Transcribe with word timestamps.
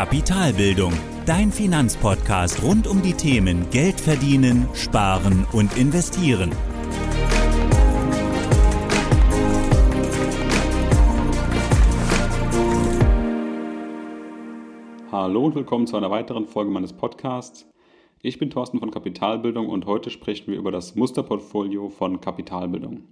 Kapitalbildung, 0.00 0.94
dein 1.26 1.52
Finanzpodcast 1.52 2.62
rund 2.62 2.86
um 2.86 3.02
die 3.02 3.12
Themen 3.12 3.68
Geld 3.70 4.00
verdienen, 4.00 4.66
sparen 4.72 5.46
und 5.52 5.76
investieren. 5.76 6.52
Hallo 15.12 15.44
und 15.44 15.54
willkommen 15.54 15.86
zu 15.86 15.98
einer 15.98 16.10
weiteren 16.10 16.46
Folge 16.46 16.70
meines 16.70 16.94
Podcasts. 16.94 17.70
Ich 18.22 18.38
bin 18.38 18.48
Thorsten 18.48 18.78
von 18.78 18.90
Kapitalbildung 18.90 19.68
und 19.68 19.84
heute 19.84 20.08
sprechen 20.08 20.46
wir 20.46 20.56
über 20.56 20.72
das 20.72 20.94
Musterportfolio 20.94 21.90
von 21.90 22.22
Kapitalbildung. 22.22 23.02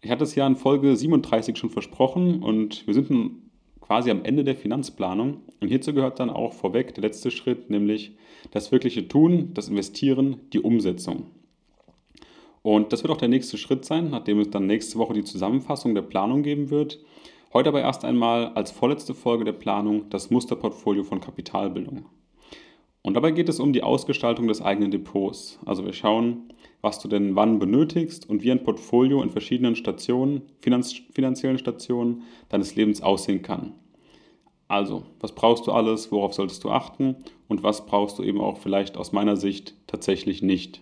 Ich 0.00 0.12
hatte 0.12 0.22
es 0.22 0.36
ja 0.36 0.46
in 0.46 0.54
Folge 0.54 0.94
37 0.94 1.58
schon 1.58 1.70
versprochen 1.70 2.40
und 2.40 2.86
wir 2.86 2.94
sind 2.94 3.10
nun 3.10 3.51
quasi 3.92 4.10
am 4.10 4.24
Ende 4.24 4.42
der 4.42 4.56
Finanzplanung. 4.56 5.42
Und 5.60 5.68
hierzu 5.68 5.92
gehört 5.92 6.18
dann 6.18 6.30
auch 6.30 6.54
vorweg 6.54 6.94
der 6.94 7.02
letzte 7.02 7.30
Schritt, 7.30 7.68
nämlich 7.68 8.16
das 8.50 8.72
wirkliche 8.72 9.06
Tun, 9.06 9.50
das 9.52 9.68
Investieren, 9.68 10.40
die 10.54 10.60
Umsetzung. 10.60 11.26
Und 12.62 12.94
das 12.94 13.02
wird 13.02 13.12
auch 13.12 13.18
der 13.18 13.28
nächste 13.28 13.58
Schritt 13.58 13.84
sein, 13.84 14.08
nachdem 14.08 14.40
es 14.40 14.48
dann 14.48 14.66
nächste 14.66 14.98
Woche 14.98 15.12
die 15.12 15.24
Zusammenfassung 15.24 15.94
der 15.94 16.00
Planung 16.00 16.42
geben 16.42 16.70
wird. 16.70 17.00
Heute 17.52 17.68
aber 17.68 17.82
erst 17.82 18.06
einmal 18.06 18.54
als 18.54 18.70
vorletzte 18.70 19.12
Folge 19.12 19.44
der 19.44 19.52
Planung 19.52 20.08
das 20.08 20.30
Musterportfolio 20.30 21.04
von 21.04 21.20
Kapitalbildung. 21.20 22.06
Und 23.02 23.12
dabei 23.12 23.30
geht 23.32 23.50
es 23.50 23.60
um 23.60 23.74
die 23.74 23.82
Ausgestaltung 23.82 24.48
des 24.48 24.62
eigenen 24.62 24.90
Depots. 24.90 25.58
Also 25.66 25.84
wir 25.84 25.92
schauen, 25.92 26.54
was 26.80 26.98
du 26.98 27.08
denn 27.08 27.36
wann 27.36 27.58
benötigst 27.58 28.26
und 28.26 28.42
wie 28.42 28.52
ein 28.52 28.64
Portfolio 28.64 29.22
in 29.22 29.28
verschiedenen 29.28 29.76
Stationen, 29.76 30.40
finanz 30.60 30.94
finanziellen 31.12 31.58
Stationen 31.58 32.22
deines 32.48 32.74
Lebens 32.74 33.02
aussehen 33.02 33.42
kann. 33.42 33.74
Also, 34.72 35.02
was 35.20 35.34
brauchst 35.34 35.66
du 35.66 35.72
alles, 35.72 36.10
worauf 36.12 36.32
solltest 36.32 36.64
du 36.64 36.70
achten 36.70 37.16
und 37.46 37.62
was 37.62 37.84
brauchst 37.84 38.18
du 38.18 38.22
eben 38.22 38.40
auch 38.40 38.56
vielleicht 38.56 38.96
aus 38.96 39.12
meiner 39.12 39.36
Sicht 39.36 39.74
tatsächlich 39.86 40.40
nicht. 40.40 40.80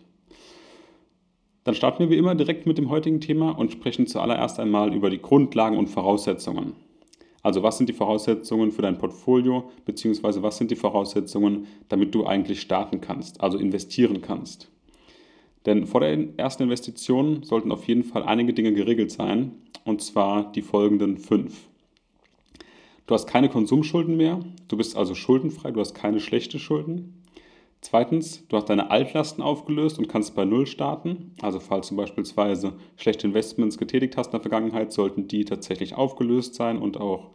Dann 1.64 1.74
starten 1.74 1.98
wir 1.98 2.08
wie 2.08 2.16
immer 2.16 2.36
direkt 2.36 2.66
mit 2.66 2.78
dem 2.78 2.88
heutigen 2.88 3.20
Thema 3.20 3.50
und 3.50 3.72
sprechen 3.72 4.06
zuallererst 4.06 4.60
einmal 4.60 4.94
über 4.94 5.10
die 5.10 5.20
Grundlagen 5.20 5.76
und 5.76 5.88
Voraussetzungen. 5.88 6.74
Also 7.42 7.64
was 7.64 7.78
sind 7.78 7.88
die 7.88 7.92
Voraussetzungen 7.92 8.70
für 8.70 8.82
dein 8.82 8.96
Portfolio, 8.96 9.72
beziehungsweise 9.84 10.40
was 10.40 10.56
sind 10.56 10.70
die 10.70 10.76
Voraussetzungen, 10.76 11.66
damit 11.88 12.14
du 12.14 12.24
eigentlich 12.24 12.60
starten 12.60 13.00
kannst, 13.00 13.40
also 13.40 13.58
investieren 13.58 14.22
kannst. 14.22 14.70
Denn 15.66 15.88
vor 15.88 15.98
der 15.98 16.38
ersten 16.38 16.62
Investition 16.62 17.42
sollten 17.42 17.72
auf 17.72 17.88
jeden 17.88 18.04
Fall 18.04 18.22
einige 18.22 18.54
Dinge 18.54 18.72
geregelt 18.72 19.10
sein, 19.10 19.50
und 19.84 20.00
zwar 20.00 20.52
die 20.52 20.62
folgenden 20.62 21.18
fünf. 21.18 21.69
Du 23.10 23.14
hast 23.14 23.26
keine 23.26 23.48
Konsumschulden 23.48 24.16
mehr, 24.16 24.38
du 24.68 24.76
bist 24.76 24.96
also 24.96 25.16
schuldenfrei, 25.16 25.72
du 25.72 25.80
hast 25.80 25.94
keine 25.94 26.20
schlechte 26.20 26.60
Schulden. 26.60 27.24
Zweitens, 27.80 28.46
du 28.46 28.56
hast 28.56 28.66
deine 28.66 28.92
Altlasten 28.92 29.42
aufgelöst 29.42 29.98
und 29.98 30.06
kannst 30.06 30.36
bei 30.36 30.44
Null 30.44 30.64
starten. 30.68 31.32
Also 31.42 31.58
falls 31.58 31.88
du 31.88 31.96
beispielsweise 31.96 32.74
schlechte 32.94 33.26
Investments 33.26 33.78
getätigt 33.78 34.16
hast 34.16 34.28
in 34.28 34.30
der 34.30 34.42
Vergangenheit, 34.42 34.92
sollten 34.92 35.26
die 35.26 35.44
tatsächlich 35.44 35.96
aufgelöst 35.96 36.54
sein 36.54 36.78
und 36.78 37.00
auch 37.00 37.30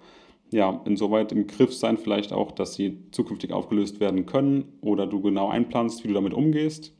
ja, 0.50 0.81
insoweit 0.86 1.34
im 1.34 1.46
Griff 1.46 1.73
sein, 1.73 1.98
vielleicht 1.98 2.31
auch, 2.31 2.53
dass 2.53 2.76
sie 2.76 3.00
zukünftig 3.12 3.52
aufgelöst 3.52 4.00
werden 4.00 4.26
können 4.26 4.78
oder 4.80 5.06
du 5.06 5.20
genau 5.20 5.50
einplanst, 5.50 6.06
wie 6.06 6.08
du 6.08 6.14
damit 6.14 6.34
umgehst. 6.34 6.96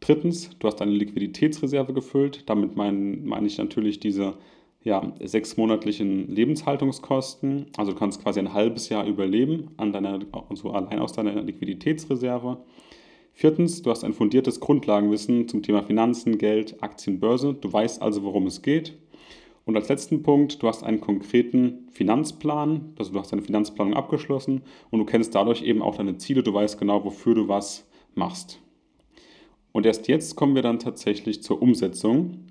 Drittens, 0.00 0.56
du 0.58 0.66
hast 0.66 0.76
deine 0.76 0.92
Liquiditätsreserve 0.92 1.92
gefüllt. 1.92 2.48
Damit 2.48 2.76
meine, 2.76 3.18
meine 3.18 3.46
ich 3.46 3.58
natürlich 3.58 4.00
diese 4.00 4.38
ja, 4.82 5.12
sechs 5.22 5.56
monatlichen 5.56 6.28
Lebenshaltungskosten. 6.28 7.66
Also 7.76 7.92
du 7.92 7.98
kannst 7.98 8.22
quasi 8.22 8.40
ein 8.40 8.54
halbes 8.54 8.88
Jahr 8.88 9.06
überleben 9.06 9.70
an 9.76 9.92
deiner, 9.92 10.20
also 10.48 10.70
allein 10.70 10.98
aus 10.98 11.12
deiner 11.12 11.42
Liquiditätsreserve. 11.42 12.58
Viertens, 13.32 13.82
du 13.82 13.90
hast 13.90 14.04
ein 14.04 14.12
fundiertes 14.12 14.60
Grundlagenwissen 14.60 15.48
zum 15.48 15.62
Thema 15.62 15.82
Finanzen, 15.82 16.38
Geld, 16.38 16.82
Aktien, 16.82 17.20
Börse. 17.20 17.54
Du 17.54 17.72
weißt 17.72 18.02
also, 18.02 18.22
worum 18.22 18.46
es 18.46 18.62
geht. 18.62 18.98
Und 19.64 19.76
als 19.76 19.88
letzten 19.88 20.22
Punkt, 20.22 20.62
du 20.62 20.68
hast 20.68 20.82
einen 20.82 21.00
konkreten 21.00 21.86
Finanzplan, 21.92 22.94
also 22.98 23.12
du 23.12 23.20
hast 23.20 23.32
deine 23.32 23.42
Finanzplanung 23.42 23.94
abgeschlossen 23.94 24.62
und 24.90 24.98
du 24.98 25.04
kennst 25.04 25.34
dadurch 25.34 25.62
eben 25.62 25.82
auch 25.82 25.96
deine 25.96 26.16
Ziele, 26.16 26.42
du 26.42 26.52
weißt 26.52 26.78
genau, 26.78 27.04
wofür 27.04 27.34
du 27.34 27.48
was 27.48 27.86
machst. 28.14 28.60
Und 29.72 29.86
erst 29.86 30.08
jetzt 30.08 30.34
kommen 30.34 30.54
wir 30.54 30.62
dann 30.62 30.78
tatsächlich 30.78 31.42
zur 31.42 31.62
Umsetzung. 31.62 32.46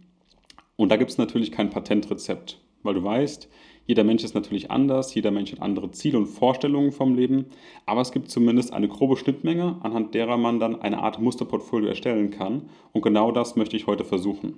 Und 0.79 0.88
da 0.88 0.95
gibt 0.95 1.12
es 1.12 1.17
natürlich 1.17 1.51
kein 1.51 1.69
Patentrezept, 1.69 2.57
weil 2.84 2.94
du 2.94 3.03
weißt, 3.03 3.50
jeder 3.85 4.06
Mensch 4.06 4.23
ist 4.23 4.34
natürlich 4.34 4.72
anders, 4.72 5.13
jeder 5.13 5.29
Mensch 5.29 5.51
hat 5.51 5.62
andere 5.62 5.91
Ziele 5.91 6.17
und 6.17 6.28
Vorstellungen 6.28 6.94
vom 6.94 7.16
Leben, 7.16 7.47
aber 7.85 8.00
es 8.00 8.13
gibt 8.13 8.31
zumindest 8.31 8.72
eine 8.72 8.88
grobe 8.88 9.17
Schnittmenge, 9.17 9.75
anhand 9.84 10.16
derer 10.16 10.38
man 10.38 10.62
dann 10.62 10.81
eine 10.81 11.00
Art 11.00 11.19
Musterportfolio 11.19 11.90
erstellen 11.90 12.31
kann. 12.31 12.69
Und 12.94 13.01
genau 13.01 13.34
das 13.34 13.57
möchte 13.57 13.75
ich 13.75 13.88
heute 13.88 14.06
versuchen. 14.06 14.53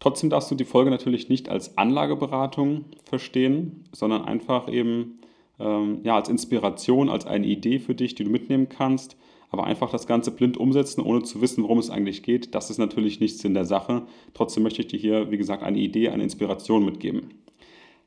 Trotzdem 0.00 0.30
darfst 0.30 0.50
du 0.50 0.56
die 0.56 0.64
Folge 0.64 0.90
natürlich 0.90 1.28
nicht 1.28 1.48
als 1.48 1.78
Anlageberatung 1.78 2.86
verstehen, 3.04 3.84
sondern 3.92 4.24
einfach 4.24 4.68
eben 4.68 5.20
ähm, 5.60 6.00
ja, 6.02 6.16
als 6.16 6.28
Inspiration, 6.28 7.08
als 7.08 7.24
eine 7.24 7.46
Idee 7.46 7.78
für 7.78 7.94
dich, 7.94 8.16
die 8.16 8.24
du 8.24 8.30
mitnehmen 8.30 8.68
kannst, 8.68 9.16
aber 9.54 9.64
einfach 9.64 9.90
das 9.90 10.08
Ganze 10.08 10.32
blind 10.32 10.56
umsetzen, 10.56 11.00
ohne 11.00 11.22
zu 11.22 11.40
wissen, 11.40 11.62
worum 11.62 11.78
es 11.78 11.88
eigentlich 11.88 12.24
geht, 12.24 12.56
das 12.56 12.70
ist 12.70 12.78
natürlich 12.78 13.20
nichts 13.20 13.44
in 13.44 13.54
der 13.54 13.64
Sache. 13.64 14.02
Trotzdem 14.34 14.64
möchte 14.64 14.82
ich 14.82 14.88
dir 14.88 14.98
hier, 14.98 15.30
wie 15.30 15.38
gesagt, 15.38 15.62
eine 15.62 15.78
Idee, 15.78 16.08
eine 16.08 16.24
Inspiration 16.24 16.84
mitgeben. 16.84 17.34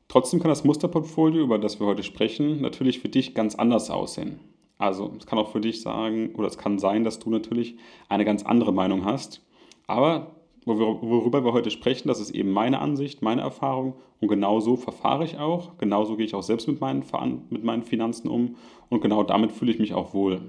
Trotzdem 0.10 0.42
kann 0.42 0.50
das 0.50 0.66
Musterportfolio, 0.66 1.42
über 1.44 1.58
das 1.58 1.80
wir 1.80 1.88
heute 1.88 2.04
sprechen, 2.04 2.60
natürlich 2.60 3.00
für 3.00 3.08
dich 3.08 3.34
ganz 3.34 3.56
anders 3.56 3.90
aussehen. 3.90 4.42
Also 4.78 5.14
es 5.18 5.26
kann 5.26 5.40
auch 5.40 5.50
für 5.50 5.62
dich 5.62 5.82
sagen, 5.82 6.36
oder 6.36 6.48
es 6.48 6.58
kann 6.58 6.80
sein, 6.80 7.06
dass 7.06 7.20
du 7.20 7.30
natürlich 7.30 7.78
eine 8.10 8.26
ganz 8.26 8.44
andere 8.44 8.74
Meinung 8.74 9.06
hast. 9.06 9.42
Aber 9.88 10.36
worüber 10.66 11.46
wir 11.46 11.54
heute 11.54 11.72
sprechen, 11.72 12.10
das 12.10 12.20
ist 12.20 12.32
eben 12.32 12.52
meine 12.52 12.80
Ansicht, 12.80 13.22
meine 13.22 13.42
Erfahrung 13.42 13.96
und 14.20 14.28
genau 14.28 14.60
so 14.60 14.76
verfahre 14.76 15.24
ich 15.24 15.38
auch. 15.38 15.78
Genauso 15.78 16.18
gehe 16.18 16.26
ich 16.26 16.36
auch 16.36 16.44
selbst 16.44 16.68
mit 16.68 16.82
meinen, 16.82 17.04
mit 17.50 17.64
meinen 17.64 17.84
Finanzen 17.84 18.28
um 18.28 18.58
und 18.90 19.02
genau 19.02 19.24
damit 19.24 19.54
fühle 19.54 19.72
ich 19.72 19.80
mich 19.80 19.94
auch 19.94 20.14
wohl. 20.14 20.42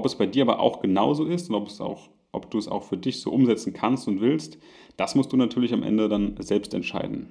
Ob 0.00 0.06
es 0.06 0.14
bei 0.14 0.24
dir 0.24 0.44
aber 0.44 0.60
auch 0.60 0.80
genauso 0.80 1.26
ist 1.26 1.50
und 1.50 1.56
ob, 1.56 1.66
es 1.66 1.78
auch, 1.78 2.08
ob 2.32 2.50
du 2.50 2.56
es 2.56 2.68
auch 2.68 2.84
für 2.84 2.96
dich 2.96 3.20
so 3.20 3.30
umsetzen 3.30 3.74
kannst 3.74 4.08
und 4.08 4.22
willst, 4.22 4.56
das 4.96 5.14
musst 5.14 5.30
du 5.30 5.36
natürlich 5.36 5.74
am 5.74 5.82
Ende 5.82 6.08
dann 6.08 6.36
selbst 6.38 6.72
entscheiden. 6.72 7.28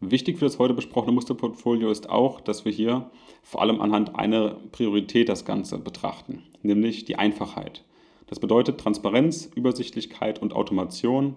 Wichtig 0.00 0.38
für 0.38 0.46
das 0.46 0.58
heute 0.58 0.72
besprochene 0.72 1.12
Musterportfolio 1.12 1.90
ist 1.90 2.08
auch, 2.08 2.40
dass 2.40 2.64
wir 2.64 2.72
hier 2.72 3.10
vor 3.42 3.60
allem 3.60 3.82
anhand 3.82 4.16
einer 4.18 4.56
Priorität 4.72 5.28
das 5.28 5.44
Ganze 5.44 5.76
betrachten, 5.76 6.42
nämlich 6.62 7.04
die 7.04 7.16
Einfachheit. 7.16 7.84
Das 8.26 8.40
bedeutet 8.40 8.80
Transparenz, 8.80 9.50
Übersichtlichkeit 9.54 10.40
und 10.40 10.54
Automation. 10.54 11.34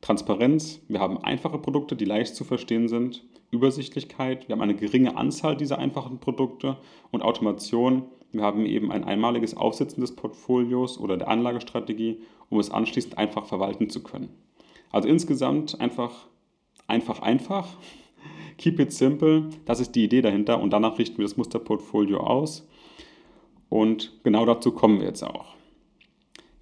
Transparenz, 0.00 0.80
wir 0.88 0.98
haben 0.98 1.18
einfache 1.18 1.58
Produkte, 1.58 1.94
die 1.94 2.04
leicht 2.04 2.34
zu 2.34 2.42
verstehen 2.42 2.88
sind. 2.88 3.22
Übersichtlichkeit, 3.52 4.48
wir 4.48 4.54
haben 4.54 4.62
eine 4.62 4.74
geringe 4.74 5.16
Anzahl 5.16 5.56
dieser 5.56 5.78
einfachen 5.78 6.18
Produkte. 6.18 6.78
Und 7.12 7.22
Automation, 7.22 8.06
wir 8.34 8.44
haben 8.44 8.66
eben 8.66 8.92
ein 8.92 9.04
einmaliges 9.04 9.56
Aufsetzen 9.56 10.00
des 10.00 10.14
Portfolios 10.14 10.98
oder 10.98 11.16
der 11.16 11.28
Anlagestrategie, 11.28 12.20
um 12.50 12.58
es 12.58 12.70
anschließend 12.70 13.18
einfach 13.18 13.46
verwalten 13.46 13.88
zu 13.90 14.02
können. 14.02 14.28
Also 14.90 15.08
insgesamt 15.08 15.80
einfach, 15.80 16.26
einfach, 16.86 17.20
einfach. 17.20 17.68
Keep 18.58 18.78
it 18.80 18.92
simple, 18.92 19.50
das 19.64 19.80
ist 19.80 19.92
die 19.92 20.04
Idee 20.04 20.22
dahinter 20.22 20.60
und 20.60 20.72
danach 20.72 20.98
richten 20.98 21.18
wir 21.18 21.24
das 21.24 21.36
Musterportfolio 21.36 22.18
aus. 22.18 22.68
Und 23.68 24.20
genau 24.22 24.46
dazu 24.46 24.70
kommen 24.70 25.00
wir 25.00 25.06
jetzt 25.06 25.24
auch. 25.24 25.54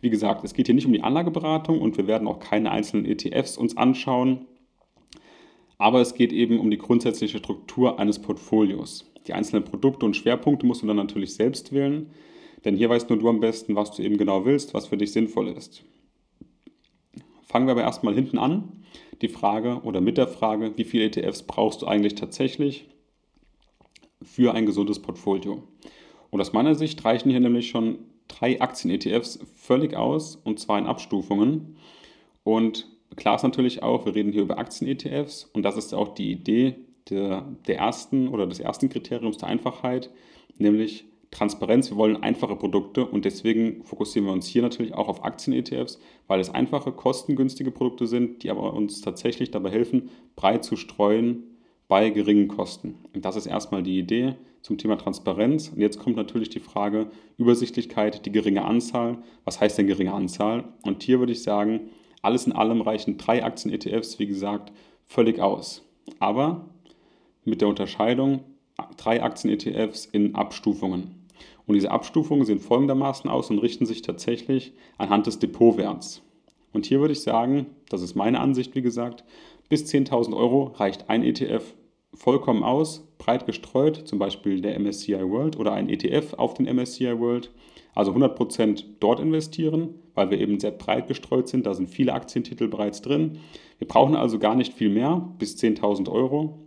Wie 0.01 0.11
gesagt, 0.11 0.43
es 0.45 0.55
geht 0.55 0.67
hier 0.67 0.75
nicht 0.75 0.87
um 0.87 0.93
die 0.93 1.03
Anlageberatung 1.03 1.81
und 1.81 1.97
wir 1.97 2.07
werden 2.07 2.27
auch 2.27 2.41
keine 2.41 2.71
einzelnen 2.71 3.05
ETFs 3.05 3.57
uns 3.57 3.77
anschauen, 3.77 4.47
aber 5.79 6.01
es 6.01 6.15
geht 6.15 6.33
eben 6.33 6.59
um 6.59 6.71
die 6.71 6.79
grundsätzliche 6.79 7.39
Struktur 7.39 7.99
eines 7.99 8.21
Portfolios. 8.21 9.12
Die 9.27 9.33
einzelnen 9.33 9.65
Produkte 9.65 10.07
und 10.07 10.17
Schwerpunkte 10.17 10.67
musst 10.67 10.83
du 10.83 10.87
dann 10.87 10.97
natürlich 10.97 11.35
selbst 11.35 11.73
wählen, 11.73 12.11
denn 12.65 12.77
hier 12.77 12.89
weißt 12.89 13.09
nur 13.11 13.19
du 13.19 13.29
am 13.29 13.41
besten, 13.41 13.75
was 13.77 13.93
du 13.93 14.03
eben 14.03 14.17
genau 14.17 14.45
willst, 14.45 14.75
was 14.75 14.87
für 14.87 14.97
dich 14.97 15.13
sinnvoll 15.13 15.49
ist. 15.49 15.85
Fangen 17.47 17.67
wir 17.67 17.73
aber 17.73 17.83
erstmal 17.83 18.15
hinten 18.15 18.39
an. 18.39 18.85
Die 19.21 19.29
Frage 19.29 19.81
oder 19.85 20.01
mit 20.01 20.17
der 20.17 20.29
Frage, 20.29 20.73
wie 20.77 20.85
viele 20.85 21.05
ETFs 21.05 21.43
brauchst 21.43 21.83
du 21.83 21.87
eigentlich 21.87 22.15
tatsächlich 22.15 22.89
für 24.23 24.55
ein 24.55 24.67
gesundes 24.67 25.01
Portfolio? 25.01 25.63
Und 26.31 26.41
aus 26.41 26.53
meiner 26.53 26.75
Sicht 26.75 27.05
reichen 27.05 27.31
hier 27.31 27.41
nämlich 27.41 27.69
schon 27.69 27.99
drei 28.27 28.61
Aktien-ETFs 28.61 29.41
völlig 29.55 29.95
aus, 29.95 30.37
und 30.37 30.59
zwar 30.59 30.79
in 30.79 30.87
Abstufungen. 30.87 31.77
Und 32.43 32.89
klar 33.17 33.37
ist 33.37 33.43
natürlich 33.43 33.83
auch, 33.83 34.07
wir 34.07 34.15
reden 34.15 34.33
hier 34.33 34.43
über 34.43 34.59
Aktien-ETFs 34.59 35.45
und 35.53 35.63
das 35.63 35.77
ist 35.77 35.93
auch 35.95 36.15
die 36.15 36.33
Idee 36.33 36.77
der, 37.11 37.47
der 37.67 37.79
ersten 37.79 38.29
oder 38.29 38.47
des 38.47 38.61
ersten 38.61 38.89
Kriteriums 38.89 39.39
der 39.39 39.49
Einfachheit, 39.49 40.11
nämlich 40.59 41.05
Transparenz. 41.31 41.91
Wir 41.91 41.97
wollen 41.97 42.23
einfache 42.23 42.57
Produkte 42.57 43.07
und 43.07 43.25
deswegen 43.25 43.85
fokussieren 43.85 44.27
wir 44.27 44.33
uns 44.33 44.47
hier 44.47 44.63
natürlich 44.63 44.95
auch 44.95 45.09
auf 45.09 45.25
Aktien-ETFs, 45.25 45.99
weil 46.27 46.41
es 46.41 46.51
einfache, 46.51 46.93
kostengünstige 46.93 47.71
Produkte 47.71 48.07
sind, 48.07 48.43
die 48.43 48.51
aber 48.51 48.75
uns 48.75 49.01
tatsächlich 49.01 49.51
dabei 49.51 49.71
helfen, 49.71 50.11
breit 50.37 50.65
zu 50.65 50.77
streuen 50.77 51.45
bei 51.89 52.11
geringen 52.11 52.49
Kosten. 52.49 52.97
Und 53.15 53.25
das 53.25 53.37
ist 53.37 53.47
erstmal 53.47 53.83
die 53.83 53.99
Idee, 53.99 54.37
zum 54.63 54.79
Thema 54.79 54.97
Transparenz. 54.97 55.69
Und 55.69 55.81
jetzt 55.81 55.99
kommt 55.99 56.17
natürlich 56.17 56.49
die 56.49 56.61
Frage 56.61 57.11
Übersichtlichkeit, 57.37 58.25
die 58.25 58.33
geringe 58.33 58.65
Anzahl. 58.65 59.19
Was 59.45 59.61
heißt 59.61 59.77
denn 59.77 59.89
geringe 59.89 60.13
Anzahl? 60.13 60.65
Und 60.83 61.03
hier 61.03 61.19
würde 61.19 61.33
ich 61.33 61.43
sagen, 61.43 61.91
alles 62.23 62.47
in 62.47 62.53
allem 62.53 62.81
reichen 62.81 63.19
drei 63.19 63.45
Aktien-ETFs, 63.45 64.19
wie 64.19 64.27
gesagt, 64.27 64.73
völlig 65.07 65.41
aus. 65.41 65.83
Aber 66.21 66.71
mit 67.45 67.61
der 67.61 67.69
Unterscheidung 67.69 68.41
drei 68.97 69.23
Aktien-ETFs 69.23 70.07
in 70.07 70.35
Abstufungen. 70.35 71.23
Und 71.67 71.75
diese 71.75 71.91
Abstufungen 71.91 72.45
sehen 72.45 72.59
folgendermaßen 72.59 73.31
aus 73.31 73.51
und 73.51 73.59
richten 73.59 73.87
sich 73.87 74.03
tatsächlich 74.03 74.73
anhand 74.99 75.27
des 75.27 75.39
Depotwerts. 75.39 76.23
Und 76.73 76.87
hier 76.87 77.01
würde 77.01 77.13
ich 77.13 77.23
sagen, 77.23 77.67
das 77.89 78.03
ist 78.03 78.15
meine 78.15 78.41
Ansicht, 78.41 78.75
wie 78.75 78.83
gesagt, 78.83 79.25
bis 79.69 79.85
10.000 79.85 80.37
Euro 80.37 80.73
reicht 80.77 81.09
ein 81.09 81.23
ETF 81.23 81.75
vollkommen 82.15 82.63
aus, 82.63 83.09
breit 83.19 83.47
gestreut, 83.47 84.07
zum 84.07 84.19
Beispiel 84.19 84.61
der 84.61 84.79
MSCI 84.79 85.31
World 85.31 85.59
oder 85.59 85.73
ein 85.73 85.89
ETF 85.89 86.35
auf 86.35 86.55
den 86.55 86.67
MSCI 86.67 87.19
World. 87.19 87.51
Also 87.95 88.13
100% 88.13 88.85
dort 89.01 89.21
investieren, 89.21 89.95
weil 90.15 90.31
wir 90.31 90.41
eben 90.41 90.59
sehr 90.59 90.71
breit 90.71 91.09
gestreut 91.09 91.49
sind. 91.49 91.67
Da 91.67 91.75
sind 91.75 91.91
viele 91.91 92.15
Aktientitel 92.15 92.69
bereits 92.69 93.03
drin. 93.03 93.39
Wir 93.79 93.87
brauchen 93.87 94.17
also 94.17 94.39
gar 94.39 94.55
nicht 94.55 94.73
viel 94.73 94.89
mehr, 94.89 95.31
bis 95.39 95.57
10.000 95.57 96.11
Euro. 96.11 96.62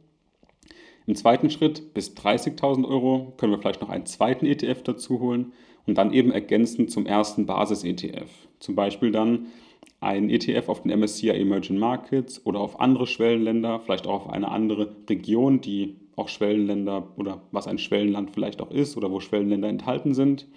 Im 1.08 1.16
zweiten 1.16 1.50
Schritt 1.50 1.94
bis 1.94 2.16
30.000 2.16 2.88
Euro 2.88 3.34
können 3.38 3.52
wir 3.52 3.60
vielleicht 3.60 3.82
noch 3.82 3.90
einen 3.90 4.08
zweiten 4.08 4.46
ETF 4.46 4.82
dazu 4.84 5.20
holen 5.20 5.54
und 5.86 5.98
dann 5.98 6.12
eben 6.12 6.32
ergänzend 6.32 6.90
zum 6.90 7.06
ersten 7.06 7.46
Basis-ETF. 7.46 8.30
Zum 8.60 8.76
Beispiel 8.76 9.12
dann 9.12 9.48
ein 10.00 10.30
ETF 10.30 10.70
auf 10.70 10.82
den 10.82 11.00
MSCI 11.00 11.30
Emerging 11.30 11.78
Markets 11.78 12.44
oder 12.46 12.60
auf 12.60 12.80
andere 12.80 13.06
Schwellenländer, 13.06 13.80
vielleicht 13.80 14.08
auch 14.08 14.26
auf 14.26 14.30
eine 14.30 14.50
andere 14.50 14.96
Region, 15.10 15.62
die 15.62 15.96
auch 16.16 16.30
Schwellenländer 16.30 17.12
oder 17.18 17.42
was 17.52 17.68
ein 17.68 17.78
Schwellenland 17.78 18.32
vielleicht 18.32 18.62
auch 18.62 18.72
ist 18.72 18.98
oder 18.98 19.12
wo 19.12 19.20
Schwellenländer 19.20 19.68
enthalten 19.68 20.14
sind. 20.14 20.48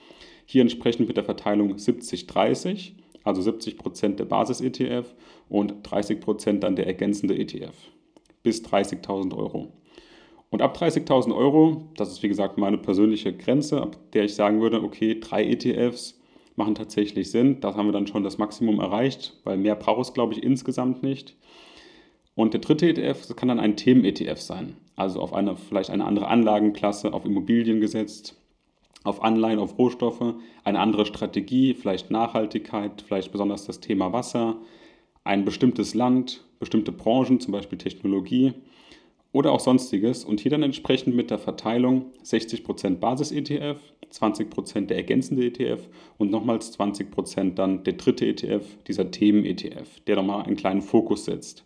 Hier 0.47 0.63
entsprechend 0.63 1.09
mit 1.09 1.17
der 1.17 1.25
Verteilung 1.25 1.75
70-30, 1.75 2.93
also 3.25 3.43
70% 3.43 4.17
der 4.17 4.25
Basis-ETF 4.25 5.15
und 5.49 5.87
30% 5.87 6.61
dann 6.61 6.77
der 6.77 6.87
ergänzende 6.87 7.37
ETF 7.37 7.75
bis 8.43 8.63
30.000 8.65 9.37
Euro. 9.37 9.73
Und 10.51 10.63
ab 10.63 10.77
30.000 10.77 11.35
Euro, 11.35 11.89
das 11.97 12.11
ist 12.11 12.23
wie 12.23 12.29
gesagt 12.29 12.57
meine 12.57 12.79
persönliche 12.79 13.37
Grenze, 13.37 13.83
ab 13.83 13.97
der 14.13 14.25
ich 14.25 14.35
sagen 14.35 14.61
würde, 14.61 14.83
okay, 14.83 15.21
drei 15.21 15.45
ETFs 15.45 16.19
machen 16.57 16.75
tatsächlich 16.75 17.31
Sinn. 17.31 17.61
Da 17.61 17.75
haben 17.75 17.87
wir 17.87 17.93
dann 17.93 18.07
schon 18.07 18.25
das 18.25 18.39
Maximum 18.39 18.81
erreicht, 18.81 19.39
weil 19.45 19.59
mehr 19.59 19.77
braucht 19.77 20.03
es, 20.03 20.15
glaube 20.15 20.33
ich, 20.33 20.43
insgesamt 20.43 21.03
nicht. 21.03 21.37
Und 22.35 22.55
der 22.55 22.61
dritte 22.61 22.89
ETF, 22.89 23.27
das 23.27 23.37
kann 23.37 23.49
dann 23.49 23.61
ein 23.61 23.77
Themen-ETF 23.77 24.41
sein. 24.41 24.77
Also 24.97 25.21
auf 25.21 25.33
eine, 25.33 25.57
vielleicht 25.57 25.91
eine 25.91 26.05
andere 26.05 26.29
Anlagenklasse, 26.29 27.13
auf 27.13 27.25
Immobilien 27.25 27.81
gesetzt, 27.81 28.41
auf 29.05 29.23
Anleihen, 29.23 29.59
auf 29.59 29.79
Rohstoffe, 29.79 30.35
eine 30.65 30.81
andere 30.81 31.05
Strategie, 31.05 31.75
vielleicht 31.75 32.11
Nachhaltigkeit, 32.11 33.03
vielleicht 33.07 33.33
besonders 33.33 33.65
das 33.67 33.81
Thema 33.81 34.13
Wasser, 34.13 34.57
ein 35.25 35.45
bestimmtes 35.45 35.95
Land, 35.95 36.45
bestimmte 36.59 36.93
Branchen, 36.93 37.39
zum 37.39 37.53
Beispiel 37.53 37.79
Technologie 37.79 38.55
oder 39.33 39.53
auch 39.53 39.61
sonstiges 39.61 40.25
und 40.25 40.41
hier 40.41 40.51
dann 40.51 40.63
entsprechend 40.63 41.15
mit 41.15 41.31
der 41.31 41.39
Verteilung 41.39 42.07
60% 42.25 42.97
Basis-ETF, 42.97 43.79
20% 44.11 44.87
der 44.87 44.97
ergänzende 44.97 45.45
ETF 45.47 45.89
und 46.17 46.31
nochmals 46.31 46.79
20% 46.79 47.55
dann 47.55 47.85
der 47.85 47.95
dritte 47.95 48.27
ETF, 48.27 48.65
dieser 48.87 49.11
Themen-ETF, 49.11 50.01
der 50.07 50.17
nochmal 50.17 50.45
einen 50.45 50.57
kleinen 50.57 50.83
Fokus 50.83 51.27
setzt. 51.27 51.65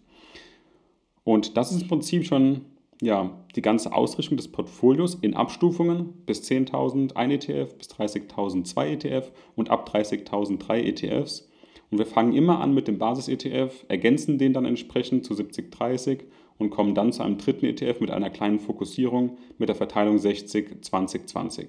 Und 1.24 1.56
das 1.56 1.70
ist 1.70 1.82
im 1.82 1.88
Prinzip 1.88 2.26
schon 2.26 2.62
ja, 3.00 3.36
die 3.56 3.62
ganze 3.62 3.92
Ausrichtung 3.92 4.36
des 4.36 4.50
Portfolios 4.50 5.16
in 5.16 5.34
Abstufungen 5.34 6.12
bis 6.26 6.42
10.000 6.48 7.14
ein 7.14 7.30
ETF, 7.30 7.76
bis 7.76 7.88
30.000 7.90 8.64
zwei 8.64 8.90
ETF 8.92 9.30
und 9.56 9.70
ab 9.70 9.90
30.000 9.92 10.58
drei 10.58 10.82
ETFs. 10.82 11.48
Und 11.90 11.98
wir 11.98 12.06
fangen 12.06 12.32
immer 12.32 12.60
an 12.60 12.74
mit 12.74 12.88
dem 12.88 12.98
Basis-ETF, 12.98 13.84
ergänzen 13.88 14.38
den 14.38 14.52
dann 14.52 14.64
entsprechend 14.64 15.26
zu 15.26 15.34
70-30 15.34 16.20
und 16.58 16.70
kommen 16.70 16.94
dann 16.94 17.12
zu 17.12 17.22
einem 17.22 17.38
dritten 17.38 17.66
ETF 17.66 18.00
mit 18.00 18.10
einer 18.10 18.30
kleinen 18.30 18.58
Fokussierung 18.58 19.38
mit 19.58 19.68
der 19.68 19.76
Verteilung 19.76 20.16
60-20-20. 20.16 21.66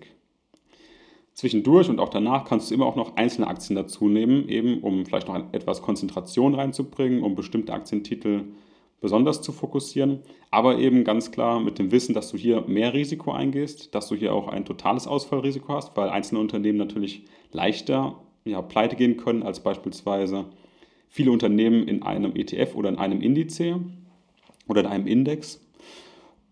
Zwischendurch 1.34 1.90
und 1.90 2.00
auch 2.00 2.10
danach 2.10 2.46
kannst 2.46 2.70
du 2.70 2.76
immer 2.76 2.86
auch 2.86 2.96
noch 2.96 3.16
einzelne 3.16 3.48
Aktien 3.48 3.76
dazu 3.76 4.08
nehmen, 4.08 4.48
eben 4.50 4.80
um 4.80 5.06
vielleicht 5.06 5.28
noch 5.28 5.52
etwas 5.52 5.82
Konzentration 5.82 6.54
reinzubringen, 6.54 7.24
um 7.24 7.34
bestimmte 7.34 7.74
Aktientitel 7.74 8.44
besonders 9.02 9.42
zu 9.42 9.52
fokussieren, 9.52 10.20
aber 10.50 10.78
eben 10.78 11.04
ganz 11.04 11.32
klar 11.32 11.60
mit 11.60 11.78
dem 11.78 11.92
Wissen, 11.92 12.14
dass 12.14 12.32
du 12.32 12.38
hier 12.38 12.62
mehr 12.68 12.94
Risiko 12.94 13.34
eingehst, 13.34 13.94
dass 13.94 14.08
du 14.08 14.16
hier 14.16 14.34
auch 14.34 14.48
ein 14.48 14.64
totales 14.64 15.08
Ausfallrisiko 15.08 15.74
hast, 15.74 15.98
weil 15.98 16.08
einzelne 16.08 16.40
Unternehmen 16.40 16.78
natürlich 16.78 17.26
leichter 17.52 18.16
ja, 18.46 18.62
pleite 18.62 18.96
gehen 18.96 19.18
können 19.18 19.44
als 19.44 19.62
beispielsweise 19.62 20.46
viele 21.10 21.32
Unternehmen 21.32 21.88
in 21.88 22.04
einem 22.04 22.36
ETF 22.36 22.76
oder 22.76 22.90
in 22.90 22.98
einem 22.98 23.22
Indiz 23.22 23.60
oder 24.68 24.81
in 24.81 24.88
einem 24.88 25.07
Index. 25.07 25.60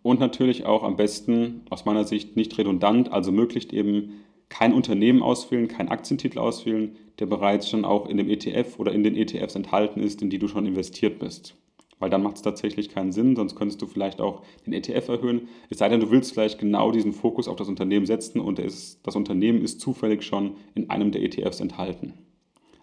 Und 0.04 0.20
natürlich 0.20 0.66
auch 0.66 0.84
am 0.84 0.96
besten 0.96 1.62
aus 1.70 1.86
meiner 1.86 2.06
Sicht 2.06 2.36
nicht 2.36 2.58
redundant, 2.58 3.12
also 3.12 3.32
möglichst 3.32 3.72
eben 3.72 4.22
kein 4.50 4.74
Unternehmen 4.74 5.22
auswählen, 5.22 5.68
kein 5.68 5.90
Aktientitel 5.90 6.40
auswählen, 6.40 6.96
der 7.20 7.26
bereits 7.26 7.70
schon 7.70 7.86
auch 7.86 8.10
in 8.10 8.18
dem 8.18 8.30
ETF 8.30 8.80
oder 8.80 8.92
in 8.92 9.04
den 9.04 9.16
ETFs 9.16 9.56
enthalten 9.56 10.02
ist, 10.02 10.22
in 10.22 10.30
die 10.30 10.40
du 10.40 10.48
schon 10.48 10.66
investiert 10.66 11.20
bist. 11.20 11.56
Weil 12.00 12.10
dann 12.10 12.24
macht 12.24 12.38
es 12.38 12.42
tatsächlich 12.42 12.90
keinen 12.90 13.12
Sinn, 13.12 13.36
sonst 13.36 13.56
könntest 13.56 13.82
du 13.82 13.86
vielleicht 13.86 14.20
auch 14.20 14.42
den 14.66 14.74
ETF 14.74 15.08
erhöhen. 15.08 15.48
Es 15.70 15.78
sei 15.78 15.88
denn, 15.88 16.00
du 16.00 16.10
willst 16.10 16.34
vielleicht 16.34 16.58
genau 16.58 16.92
diesen 16.92 17.14
Fokus 17.14 17.48
auf 17.48 17.56
das 17.56 17.70
Unternehmen 17.70 18.08
setzen 18.08 18.40
und 18.40 18.58
ist, 18.58 19.00
das 19.04 19.16
Unternehmen 19.16 19.62
ist 19.62 19.80
zufällig 19.80 20.24
schon 20.24 20.56
in 20.74 20.90
einem 20.90 21.12
der 21.12 21.22
ETFs 21.22 21.60
enthalten. 21.60 22.14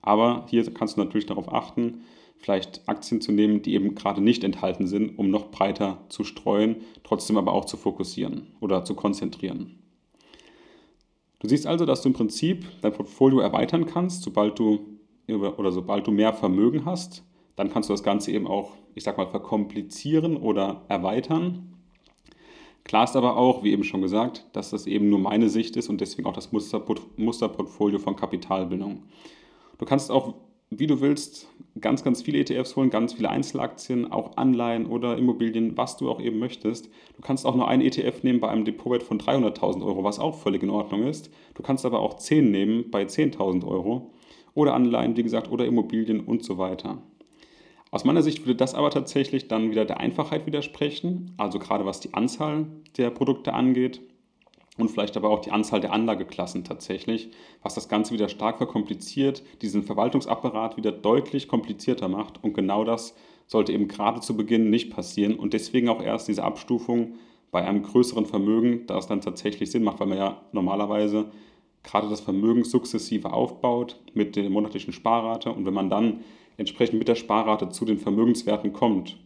Aber 0.03 0.47
hier 0.49 0.65
kannst 0.73 0.97
du 0.97 1.01
natürlich 1.01 1.27
darauf 1.27 1.53
achten, 1.53 2.05
vielleicht 2.39 2.89
Aktien 2.89 3.21
zu 3.21 3.33
nehmen, 3.33 3.63
die 3.63 3.75
eben 3.75 3.95
gerade 3.95 4.21
nicht 4.21 4.45
enthalten 4.45 4.87
sind, 4.87 5.19
um 5.19 5.31
noch 5.31 5.51
breiter 5.51 6.05
zu 6.09 6.25
streuen, 6.25 6.77
trotzdem 7.05 7.37
aber 7.37 7.53
auch 7.53 7.65
zu 7.65 7.77
fokussieren 7.77 8.49
oder 8.61 8.85
zu 8.85 8.95
konzentrieren. 8.95 9.79
Du 11.41 11.49
siehst 11.49 11.67
also, 11.67 11.85
dass 11.85 12.03
du 12.03 12.09
im 12.09 12.15
Prinzip 12.15 12.67
dein 12.81 12.93
Portfolio 12.93 13.41
erweitern 13.41 13.87
kannst, 13.87 14.23
sobald 14.23 14.59
du 14.59 14.99
oder 15.29 15.73
sobald 15.73 16.07
du 16.07 16.11
mehr 16.11 16.33
Vermögen 16.33 16.85
hast, 16.85 17.23
dann 17.55 17.71
kannst 17.71 17.91
du 17.91 17.93
das 17.93 18.03
Ganze 18.03 18.33
eben 18.33 18.47
auch, 18.47 18.73
ich 18.95 19.05
sag 19.05 19.19
mal, 19.19 19.27
verkomplizieren 19.27 20.37
oder 20.37 20.85
erweitern. 20.89 21.75
Klar 22.85 23.05
ist 23.05 23.17
aber 23.17 23.37
auch, 23.37 23.63
wie 23.63 23.73
eben 23.73 23.85
schon 23.85 24.01
gesagt, 24.01 24.47
dass 24.53 24.71
das 24.71 24.87
eben 24.87 25.11
nur 25.11 25.19
meine 25.19 25.51
Sicht 25.51 25.77
ist 25.77 25.91
und 25.91 26.01
deswegen 26.01 26.27
auch 26.27 26.33
das 26.33 26.51
Musterportfolio 26.53 27.99
von 27.99 28.17
Kapitalbildung. 28.17 29.03
Du 29.77 29.85
kannst 29.85 30.11
auch 30.11 30.35
wie 30.71 30.87
du 30.87 31.01
willst, 31.01 31.49
ganz, 31.81 32.05
ganz 32.05 32.23
viele 32.23 32.39
ETFs 32.39 32.77
holen, 32.77 32.91
ganz 32.91 33.15
viele 33.15 33.31
Einzelaktien, 33.31 34.11
auch 34.13 34.37
Anleihen 34.37 34.87
oder 34.87 35.17
Immobilien, 35.17 35.77
was 35.77 35.97
du 35.97 36.11
auch 36.11 36.21
eben 36.21 36.39
möchtest. 36.39 36.91
Du 37.17 37.23
kannst 37.23 37.47
auch 37.47 37.55
nur 37.55 37.69
einen 37.69 37.83
ETF 37.83 38.23
nehmen 38.23 38.41
bei 38.41 38.49
einem 38.49 38.65
Depotwert 38.65 39.03
von 39.03 39.19
300.000 39.19 39.85
Euro, 39.85 40.05
was 40.05 40.19
auch 40.19 40.37
völlig 40.37 40.63
in 40.63 40.71
Ordnung 40.71 41.05
ist. 41.05 41.31
Du 41.55 41.63
kannst 41.63 41.87
aber 41.87 42.01
auch 42.01 42.15
10 42.15 42.51
nehmen 42.51 42.91
bei 42.91 43.05
10.000 43.05 43.67
Euro 43.67 44.11
oder 44.55 44.75
Anleihen, 44.75 45.17
wie 45.17 45.23
gesagt, 45.23 45.51
oder 45.51 45.65
Immobilien 45.65 46.21
und 46.21 46.45
so 46.45 46.59
weiter. 46.59 46.99
Aus 47.91 48.05
meiner 48.05 48.23
Sicht 48.23 48.45
würde 48.45 48.57
das 48.57 48.75
aber 48.75 48.91
tatsächlich 48.91 49.49
dann 49.49 49.71
wieder 49.71 49.87
der 49.87 50.01
Einfachheit 50.01 50.45
widersprechen, 50.45 51.33
also 51.39 51.59
gerade 51.59 51.87
was 51.87 52.01
die 52.01 52.13
Anzahl 52.13 52.67
der 52.99 53.11
Produkte 53.11 53.55
angeht 53.55 54.03
und 54.79 54.91
vielleicht 54.91 55.17
aber 55.17 55.31
auch 55.31 55.41
die 55.41 55.51
Anzahl 55.51 55.81
der 55.81 55.93
Anlageklassen 55.93 56.65
tatsächlich, 56.65 57.31
was 57.63 57.75
das 57.75 57.89
Ganze 57.89 58.15
wieder 58.15 58.29
stark 58.29 58.59
verkompliziert, 58.59 59.43
diesen 59.61 59.83
Verwaltungsapparat 59.83 60.77
wieder 60.77 60.93
deutlich 60.93 61.49
komplizierter 61.49 62.09
macht. 62.09 62.43
Und 62.43 62.55
genau 62.55 62.85
das 62.85 63.15
sollte 63.47 63.73
eben 63.73 63.89
gerade 63.89 64.21
zu 64.21 64.37
Beginn 64.37 64.71
nicht 64.71 64.91
passieren. 64.91 65.35
Und 65.35 65.53
deswegen 65.53 65.89
auch 65.89 66.03
erst 66.03 66.29
diese 66.29 66.45
Abstufung 66.45 67.15
bei 67.51 67.65
einem 67.65 67.83
größeren 67.83 68.27
Vermögen, 68.27 68.87
da 68.87 68.99
es 68.99 69.07
dann 69.07 69.21
tatsächlich 69.21 69.71
Sinn 69.71 69.83
macht, 69.83 70.01
weil 70.01 70.07
man 70.07 70.19
ja 70.19 70.43
normalerweise 70.53 71.31
gerade 71.83 72.09
das 72.09 72.21
Vermögen 72.21 72.65
sukzessive 72.65 73.33
aufbaut 73.33 74.01
mit 74.15 74.37
der 74.37 74.49
monatlichen 74.51 74.93
Sparrate. 74.93 75.51
Und 75.51 75.67
wenn 75.67 75.75
man 75.75 75.91
dann 75.91 76.21
entsprechend 76.57 76.99
mit 76.99 77.09
der 77.09 77.15
Sparrate 77.15 77.71
zu 77.71 77.85
den 77.85 77.99
Vermögenswerten 77.99 78.73
kommt 78.73 79.17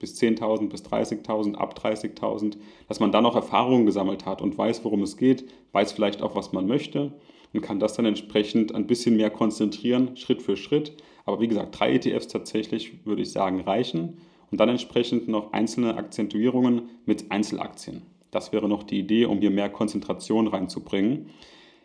bis 0.00 0.20
10.000, 0.20 0.70
bis 0.70 0.82
30.000, 0.82 1.54
ab 1.54 1.78
30.000, 1.78 2.56
dass 2.88 2.98
man 2.98 3.12
dann 3.12 3.26
auch 3.26 3.36
Erfahrungen 3.36 3.86
gesammelt 3.86 4.26
hat 4.26 4.42
und 4.42 4.58
weiß, 4.58 4.84
worum 4.84 5.02
es 5.02 5.16
geht, 5.16 5.44
weiß 5.72 5.92
vielleicht 5.92 6.22
auch, 6.22 6.34
was 6.34 6.52
man 6.52 6.66
möchte 6.66 7.12
und 7.52 7.60
kann 7.60 7.78
das 7.78 7.94
dann 7.94 8.06
entsprechend 8.06 8.74
ein 8.74 8.86
bisschen 8.86 9.16
mehr 9.16 9.30
konzentrieren, 9.30 10.16
Schritt 10.16 10.42
für 10.42 10.56
Schritt. 10.56 10.96
Aber 11.26 11.40
wie 11.40 11.48
gesagt, 11.48 11.78
drei 11.78 11.94
ETFs 11.94 12.28
tatsächlich, 12.28 13.04
würde 13.06 13.22
ich 13.22 13.30
sagen, 13.30 13.60
reichen 13.60 14.18
und 14.50 14.58
dann 14.58 14.68
entsprechend 14.68 15.28
noch 15.28 15.52
einzelne 15.52 15.96
Akzentuierungen 15.96 16.88
mit 17.06 17.30
Einzelaktien. 17.30 18.02
Das 18.30 18.52
wäre 18.52 18.68
noch 18.68 18.82
die 18.82 18.98
Idee, 18.98 19.26
um 19.26 19.38
hier 19.40 19.50
mehr 19.50 19.68
Konzentration 19.68 20.46
reinzubringen. 20.46 21.30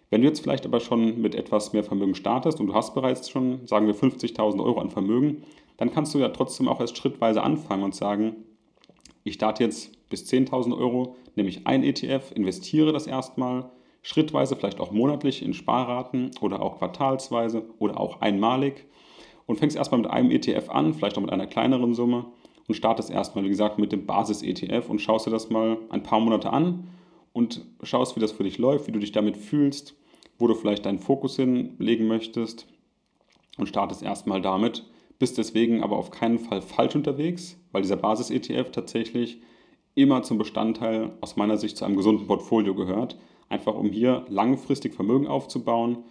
Wenn 0.10 0.22
du 0.22 0.27
jetzt 0.27 0.41
vielleicht 0.41 0.65
aber 0.65 0.79
schon 0.79 1.22
mit 1.22 1.36
etwas 1.36 1.74
mehr 1.74 1.84
Vermögen 1.84 2.15
startest 2.15 2.60
und 2.60 2.67
du 2.67 2.74
hast 2.74 2.93
bereits 2.93 3.29
schon, 3.29 3.65
sagen 3.67 3.88
wir, 3.88 3.95
50.000 3.95 4.63
Euro 4.63 4.79
an 4.79 4.91
Vermögen, 4.91 5.43
dann 5.77 5.91
kannst 5.91 6.13
du 6.13 6.20
ja 6.20 6.29
trotzdem 6.29 6.67
auch 6.67 6.79
erst 6.79 6.98
schrittweise 6.98 7.44
anfangen 7.44 7.84
und 7.84 7.96
sagen, 7.96 8.36
ich 9.24 9.34
starte 9.36 9.63
jetzt 9.63 10.10
bis 10.10 10.25
10.000 10.32 10.77
Euro 10.77 11.15
nehme 11.36 11.50
ich 11.50 11.67
ein 11.67 11.84
ETF, 11.84 12.32
investiere 12.34 12.94
das 12.94 13.08
erstmal, 13.08 13.70
schrittweise, 14.01 14.55
vielleicht 14.55 14.79
auch 14.79 14.91
monatlich 14.91 15.44
in 15.44 15.53
Sparraten 15.53 16.32
oder 16.39 16.62
auch 16.62 16.77
quartalsweise 16.77 17.65
oder 17.79 18.00
auch 18.00 18.22
einmalig 18.22 18.86
und 19.48 19.58
fängst 19.58 19.75
erstmal 19.75 20.01
mit 20.01 20.10
einem 20.10 20.32
ETF 20.32 20.70
an, 20.70 20.94
vielleicht 20.94 21.17
auch 21.17 21.22
mit 21.22 21.32
einer 21.32 21.48
kleineren 21.48 21.94
Summe 21.96 22.25
und 22.67 22.75
startest 22.75 23.10
erstmal, 23.10 23.44
wie 23.44 23.50
gesagt, 23.50 23.79
mit 23.79 23.91
dem 23.91 24.05
Basis-ETF 24.05 24.89
und 24.89 25.01
schaust 25.01 25.25
dir 25.25 25.32
das 25.32 25.50
mal 25.50 25.77
ein 25.89 26.03
paar 26.03 26.20
Monate 26.20 26.51
an 26.51 26.88
und 27.34 27.65
schaust, 27.84 28.15
wie 28.15 28.20
das 28.20 28.32
für 28.32 28.44
dich 28.44 28.58
läuft, 28.58 28.88
wie 28.88 28.91
du 28.91 29.00
dich 29.00 29.12
damit 29.12 29.38
fühlst, 29.38 29.96
wo 30.38 30.48
du 30.48 30.53
vielleicht 30.53 30.86
deinen 30.86 31.00
Fokus 31.00 31.36
hinlegen 31.36 32.08
möchtest 32.08 32.67
und 33.58 33.67
startest 33.67 34.03
erstmal 34.03 34.41
damit. 34.41 34.86
Bist 35.19 35.38
deswegen 35.38 35.81
aber 35.81 35.98
auf 35.98 36.12
keinen 36.12 36.39
Fall 36.39 36.62
falsch 36.62 36.95
unterwegs, 36.95 37.57
weil 37.72 37.81
dieser 37.81 37.95
Basis-ETF 37.95 38.72
tatsächlich 38.72 39.39
immer 39.95 40.24
zum 40.24 40.38
Bestandteil 40.38 41.13
aus 41.22 41.38
meiner 41.38 41.57
Sicht 41.57 41.77
zu 41.77 41.86
einem 41.86 41.95
gesunden 41.95 42.27
Portfolio 42.27 42.75
gehört. 42.75 43.17
Einfach 43.48 43.75
um 43.75 43.89
hier 43.89 44.25
langfristig 44.29 44.93
Vermögen 44.93 45.27
aufzubauen, 45.27 46.03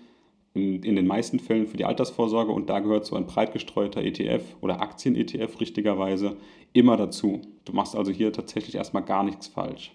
in, 0.55 0.83
in 0.83 0.97
den 0.97 1.07
meisten 1.07 1.41
Fällen 1.41 1.67
für 1.67 1.77
die 1.77 1.85
Altersvorsorge 1.85 2.53
und 2.53 2.71
da 2.71 2.79
gehört 2.79 3.05
so 3.05 3.17
ein 3.17 3.27
breit 3.27 3.53
gestreuter 3.53 4.03
ETF 4.03 4.43
oder 4.61 4.81
Aktien-ETF 4.81 5.61
richtigerweise 5.61 6.37
immer 6.73 6.97
dazu. 6.97 7.43
Du 7.65 7.73
machst 7.73 7.97
also 7.97 8.13
hier 8.13 8.33
tatsächlich 8.33 8.77
erstmal 8.77 9.03
gar 9.03 9.25
nichts 9.25 9.49
falsch. 9.49 9.93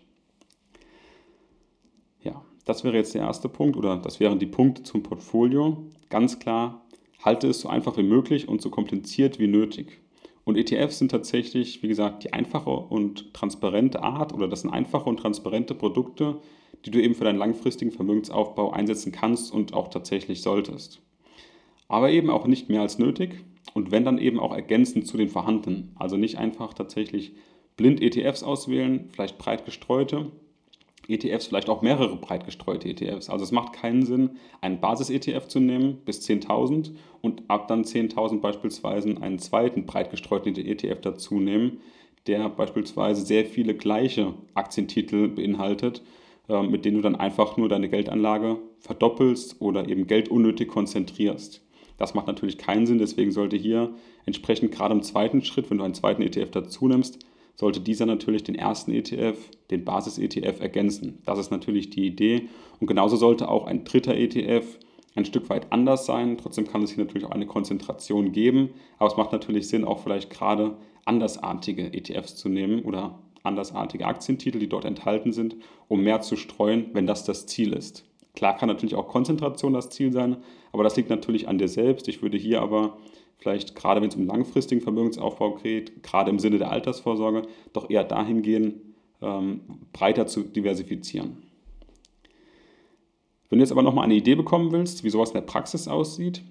Ja, 2.21 2.43
das 2.65 2.83
wäre 2.83 2.97
jetzt 2.97 3.15
der 3.15 3.21
erste 3.21 3.47
Punkt 3.47 3.77
oder 3.77 3.97
das 3.97 4.19
wären 4.19 4.37
die 4.37 4.45
Punkte 4.45 4.83
zum 4.83 5.01
Portfolio. 5.01 5.85
Ganz 6.09 6.39
klar, 6.39 6.85
halte 7.19 7.47
es 7.47 7.61
so 7.61 7.69
einfach 7.69 7.97
wie 7.97 8.03
möglich 8.03 8.47
und 8.47 8.61
so 8.61 8.69
kompliziert 8.69 9.39
wie 9.39 9.47
nötig. 9.47 9.99
Und 10.45 10.57
ETFs 10.57 10.97
sind 10.97 11.11
tatsächlich, 11.11 11.83
wie 11.83 11.87
gesagt, 11.87 12.23
die 12.23 12.33
einfache 12.33 12.71
und 12.71 13.33
transparente 13.33 14.01
Art 14.01 14.33
oder 14.33 14.47
das 14.47 14.61
sind 14.61 14.71
einfache 14.71 15.09
und 15.09 15.17
transparente 15.17 15.75
Produkte, 15.75 16.37
die 16.85 16.91
du 16.91 17.01
eben 17.01 17.13
für 17.13 17.25
deinen 17.25 17.37
langfristigen 17.37 17.91
Vermögensaufbau 17.91 18.71
einsetzen 18.71 19.11
kannst 19.11 19.53
und 19.53 19.73
auch 19.73 19.89
tatsächlich 19.89 20.41
solltest. 20.41 21.01
Aber 21.87 22.09
eben 22.09 22.29
auch 22.29 22.47
nicht 22.47 22.69
mehr 22.69 22.81
als 22.81 22.99
nötig 22.99 23.43
und 23.73 23.91
wenn 23.91 24.05
dann 24.05 24.17
eben 24.17 24.39
auch 24.39 24.53
ergänzend 24.53 25.07
zu 25.07 25.17
den 25.17 25.29
vorhandenen. 25.29 25.91
Also 25.95 26.17
nicht 26.17 26.37
einfach 26.37 26.73
tatsächlich 26.73 27.33
blind 27.77 28.01
ETFs 28.01 28.43
auswählen, 28.43 29.09
vielleicht 29.11 29.37
breit 29.37 29.65
gestreute, 29.65 30.31
ETFs, 31.09 31.47
vielleicht 31.47 31.69
auch 31.69 31.81
mehrere 31.81 32.15
breit 32.15 32.45
gestreute 32.45 32.87
ETFs. 32.87 33.29
Also 33.29 33.43
es 33.43 33.51
macht 33.51 33.73
keinen 33.73 34.05
Sinn, 34.05 34.31
einen 34.61 34.79
Basis-ETF 34.79 35.47
zu 35.47 35.59
nehmen 35.59 35.97
bis 36.05 36.21
10.000 36.27 36.91
und 37.21 37.43
ab 37.47 37.67
dann 37.67 37.83
10.000 37.83 38.39
beispielsweise 38.39 39.15
einen 39.21 39.39
zweiten 39.39 39.85
breit 39.85 40.11
gestreuten 40.11 40.55
ETF 40.55 41.01
dazu 41.01 41.39
nehmen, 41.39 41.79
der 42.27 42.47
beispielsweise 42.49 43.25
sehr 43.25 43.45
viele 43.45 43.73
gleiche 43.73 44.33
Aktientitel 44.53 45.27
beinhaltet, 45.29 46.03
äh, 46.47 46.61
mit 46.61 46.85
denen 46.85 46.97
du 46.97 47.01
dann 47.01 47.15
einfach 47.15 47.57
nur 47.57 47.69
deine 47.69 47.89
Geldanlage 47.89 48.57
verdoppelst 48.79 49.61
oder 49.61 49.89
eben 49.89 50.07
Geld 50.07 50.29
unnötig 50.29 50.67
konzentrierst. 50.67 51.65
Das 51.97 52.13
macht 52.13 52.27
natürlich 52.27 52.57
keinen 52.57 52.85
Sinn, 52.85 52.97
deswegen 52.97 53.31
sollte 53.31 53.57
hier 53.57 53.93
entsprechend 54.25 54.71
gerade 54.71 54.93
im 54.93 55.01
zweiten 55.01 55.43
Schritt, 55.43 55.69
wenn 55.69 55.79
du 55.79 55.83
einen 55.83 55.93
zweiten 55.93 56.21
ETF 56.21 56.51
dazu 56.51 56.87
nimmst, 56.87 57.19
sollte 57.59 57.81
dieser 57.81 58.05
natürlich 58.05 58.45
den 58.45 58.55
ersten 58.55 58.93
ETF, 58.93 59.37
den 59.69 59.83
Basis-ETF 59.83 60.61
ergänzen. 60.61 61.17
Das 61.25 61.37
ist 61.37 61.51
natürlich 61.51 61.89
die 61.89 62.05
Idee. 62.05 62.47
Und 62.79 62.87
genauso 62.87 63.17
sollte 63.17 63.49
auch 63.49 63.65
ein 63.67 63.83
dritter 63.83 64.15
ETF 64.15 64.79
ein 65.13 65.25
Stück 65.25 65.49
weit 65.49 65.69
anders 65.73 66.05
sein. 66.05 66.37
Trotzdem 66.37 66.65
kann 66.65 66.83
es 66.83 66.91
hier 66.91 67.03
natürlich 67.03 67.25
auch 67.27 67.31
eine 67.31 67.47
Konzentration 67.47 68.31
geben. 68.31 68.69
Aber 68.97 69.11
es 69.11 69.17
macht 69.17 69.33
natürlich 69.33 69.67
Sinn, 69.67 69.83
auch 69.83 69.99
vielleicht 69.99 70.29
gerade 70.29 70.77
andersartige 71.03 71.93
ETFs 71.93 72.37
zu 72.37 72.47
nehmen 72.47 72.83
oder 72.83 73.19
andersartige 73.43 74.05
Aktientitel, 74.05 74.59
die 74.59 74.69
dort 74.69 74.85
enthalten 74.85 75.33
sind, 75.33 75.57
um 75.89 76.01
mehr 76.01 76.21
zu 76.21 76.37
streuen, 76.37 76.85
wenn 76.93 77.07
das 77.07 77.25
das 77.25 77.45
Ziel 77.45 77.73
ist. 77.73 78.05
Klar 78.35 78.55
kann 78.55 78.69
natürlich 78.69 78.95
auch 78.95 79.09
Konzentration 79.09 79.73
das 79.73 79.89
Ziel 79.89 80.13
sein, 80.13 80.37
aber 80.71 80.85
das 80.85 80.95
liegt 80.95 81.09
natürlich 81.09 81.49
an 81.49 81.57
dir 81.57 81.67
selbst. 81.67 82.07
Ich 82.07 82.21
würde 82.21 82.37
hier 82.37 82.61
aber 82.61 82.99
vielleicht 83.39 83.75
gerade 83.75 84.01
wenn 84.01 84.09
es 84.09 84.15
um 84.15 84.27
langfristigen 84.27 84.81
Vermögensaufbau 84.81 85.55
geht, 85.55 86.03
gerade 86.03 86.29
im 86.29 86.39
Sinne 86.39 86.57
der 86.57 86.71
Altersvorsorge, 86.71 87.43
doch 87.73 87.89
eher 87.89 88.03
dahin 88.03 88.41
gehen, 88.41 88.95
ähm, 89.21 89.61
breiter 89.91 90.27
zu 90.27 90.43
diversifizieren. 90.43 91.37
Wenn 93.49 93.59
du 93.59 93.63
jetzt 93.63 93.71
aber 93.71 93.81
nochmal 93.81 94.05
eine 94.05 94.13
Idee 94.13 94.35
bekommen 94.35 94.71
willst, 94.71 95.03
wie 95.03 95.09
sowas 95.09 95.29
in 95.29 95.35
der 95.35 95.41
Praxis 95.41 95.87
aussieht, 95.87 96.43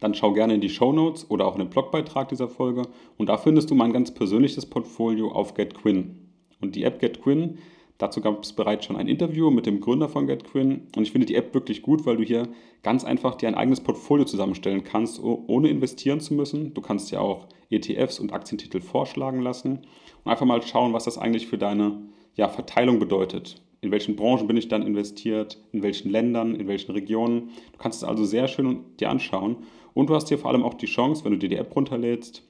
dann 0.00 0.14
schau 0.14 0.32
gerne 0.32 0.54
in 0.54 0.60
die 0.60 0.68
Show 0.68 0.92
Notes 0.92 1.30
oder 1.30 1.46
auch 1.46 1.54
in 1.54 1.60
den 1.60 1.70
Blogbeitrag 1.70 2.28
dieser 2.28 2.48
Folge 2.48 2.82
und 3.16 3.28
da 3.28 3.36
findest 3.36 3.70
du 3.70 3.74
mein 3.74 3.92
ganz 3.92 4.12
persönliches 4.12 4.66
Portfolio 4.66 5.30
auf 5.30 5.54
GetQuinn. 5.54 6.28
Und 6.60 6.74
die 6.74 6.84
App 6.84 6.98
GetQuinn 6.98 7.58
Dazu 7.98 8.20
gab 8.20 8.44
es 8.44 8.52
bereits 8.52 8.86
schon 8.86 8.94
ein 8.94 9.08
Interview 9.08 9.50
mit 9.50 9.66
dem 9.66 9.80
Gründer 9.80 10.08
von 10.08 10.28
GetQuinn 10.28 10.82
und 10.96 11.02
ich 11.02 11.10
finde 11.10 11.26
die 11.26 11.34
App 11.34 11.52
wirklich 11.52 11.82
gut, 11.82 12.06
weil 12.06 12.16
du 12.16 12.22
hier 12.22 12.48
ganz 12.84 13.04
einfach 13.04 13.34
dir 13.34 13.48
ein 13.48 13.56
eigenes 13.56 13.80
Portfolio 13.80 14.24
zusammenstellen 14.24 14.84
kannst, 14.84 15.20
ohne 15.20 15.68
investieren 15.68 16.20
zu 16.20 16.34
müssen. 16.34 16.74
Du 16.74 16.80
kannst 16.80 17.10
dir 17.10 17.20
auch 17.20 17.48
ETFs 17.70 18.20
und 18.20 18.32
Aktientitel 18.32 18.80
vorschlagen 18.80 19.42
lassen 19.42 19.80
und 20.24 20.30
einfach 20.30 20.46
mal 20.46 20.62
schauen, 20.62 20.92
was 20.92 21.04
das 21.04 21.18
eigentlich 21.18 21.48
für 21.48 21.58
deine 21.58 22.00
ja, 22.36 22.48
Verteilung 22.48 23.00
bedeutet. 23.00 23.60
In 23.80 23.90
welchen 23.90 24.14
Branchen 24.14 24.46
bin 24.46 24.56
ich 24.56 24.68
dann 24.68 24.82
investiert, 24.82 25.58
in 25.72 25.82
welchen 25.82 26.10
Ländern, 26.10 26.54
in 26.54 26.68
welchen 26.68 26.92
Regionen. 26.92 27.50
Du 27.72 27.78
kannst 27.78 28.02
es 28.02 28.08
also 28.08 28.24
sehr 28.24 28.46
schön 28.46 28.84
dir 29.00 29.10
anschauen 29.10 29.56
und 29.92 30.08
du 30.08 30.14
hast 30.14 30.28
hier 30.28 30.38
vor 30.38 30.52
allem 30.52 30.62
auch 30.62 30.74
die 30.74 30.86
Chance, 30.86 31.24
wenn 31.24 31.32
du 31.32 31.38
dir 31.38 31.48
die 31.48 31.56
App 31.56 31.74
runterlädst, 31.74 32.44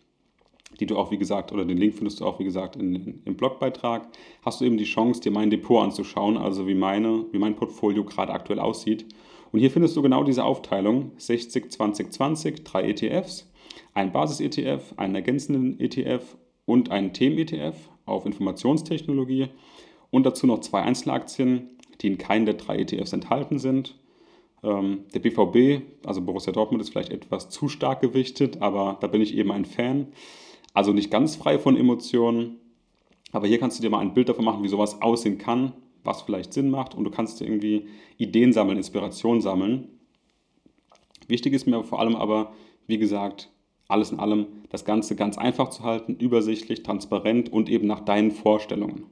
die 0.80 0.86
du 0.86 0.96
auch, 0.96 1.10
wie 1.10 1.18
gesagt, 1.18 1.52
oder 1.52 1.64
den 1.64 1.78
Link 1.78 1.94
findest 1.94 2.20
du 2.20 2.26
auch, 2.26 2.38
wie 2.38 2.44
gesagt, 2.44 2.76
in, 2.76 3.20
im 3.24 3.36
Blogbeitrag, 3.36 4.08
hast 4.42 4.60
du 4.60 4.64
eben 4.64 4.76
die 4.76 4.84
Chance, 4.84 5.20
dir 5.20 5.32
mein 5.32 5.50
Depot 5.50 5.82
anzuschauen, 5.82 6.36
also 6.36 6.66
wie, 6.66 6.74
meine, 6.74 7.24
wie 7.32 7.38
mein 7.38 7.56
Portfolio 7.56 8.04
gerade 8.04 8.32
aktuell 8.32 8.60
aussieht. 8.60 9.06
Und 9.50 9.60
hier 9.60 9.70
findest 9.70 9.96
du 9.96 10.02
genau 10.02 10.24
diese 10.24 10.44
Aufteilung, 10.44 11.12
60, 11.16 11.72
20, 11.72 12.12
20, 12.12 12.64
drei 12.64 12.90
ETFs, 12.90 13.50
ein 13.94 14.12
Basis-ETF, 14.12 14.94
einen 14.96 15.14
ergänzenden 15.14 15.80
ETF 15.80 16.36
und 16.66 16.90
einen 16.90 17.12
Themen-ETF 17.12 17.76
auf 18.04 18.26
Informationstechnologie 18.26 19.48
und 20.10 20.26
dazu 20.26 20.46
noch 20.46 20.60
zwei 20.60 20.82
Einzelaktien, 20.82 21.70
die 22.00 22.08
in 22.08 22.18
keinen 22.18 22.46
der 22.46 22.54
drei 22.54 22.78
ETFs 22.78 23.12
enthalten 23.12 23.58
sind. 23.58 23.98
Ähm, 24.62 25.04
der 25.14 25.20
BVB, 25.20 25.82
also 26.04 26.20
Borussia 26.20 26.52
Dortmund, 26.52 26.82
ist 26.82 26.90
vielleicht 26.90 27.12
etwas 27.12 27.48
zu 27.48 27.68
stark 27.68 28.00
gewichtet, 28.00 28.60
aber 28.60 28.98
da 29.00 29.06
bin 29.06 29.20
ich 29.20 29.36
eben 29.36 29.52
ein 29.52 29.64
Fan. 29.64 30.08
Also 30.74 30.92
nicht 30.92 31.10
ganz 31.10 31.36
frei 31.36 31.58
von 31.58 31.76
Emotionen, 31.76 32.56
aber 33.32 33.46
hier 33.46 33.58
kannst 33.58 33.78
du 33.78 33.82
dir 33.82 33.90
mal 33.90 34.00
ein 34.00 34.14
Bild 34.14 34.28
davon 34.28 34.44
machen, 34.44 34.62
wie 34.62 34.68
sowas 34.68 35.02
aussehen 35.02 35.38
kann, 35.38 35.72
was 36.04 36.22
vielleicht 36.22 36.52
Sinn 36.52 36.70
macht 36.70 36.94
und 36.94 37.04
du 37.04 37.10
kannst 37.10 37.40
dir 37.40 37.44
irgendwie 37.44 37.88
Ideen 38.16 38.52
sammeln, 38.52 38.78
Inspiration 38.78 39.40
sammeln. 39.40 39.88
Wichtig 41.26 41.52
ist 41.52 41.66
mir 41.66 41.84
vor 41.84 42.00
allem 42.00 42.16
aber, 42.16 42.52
wie 42.86 42.98
gesagt, 42.98 43.50
alles 43.88 44.10
in 44.10 44.20
allem 44.20 44.46
das 44.70 44.84
Ganze 44.84 45.16
ganz 45.16 45.38
einfach 45.38 45.70
zu 45.70 45.82
halten, 45.82 46.16
übersichtlich, 46.16 46.82
transparent 46.82 47.50
und 47.52 47.68
eben 47.68 47.86
nach 47.86 48.00
deinen 48.00 48.30
Vorstellungen. 48.30 49.06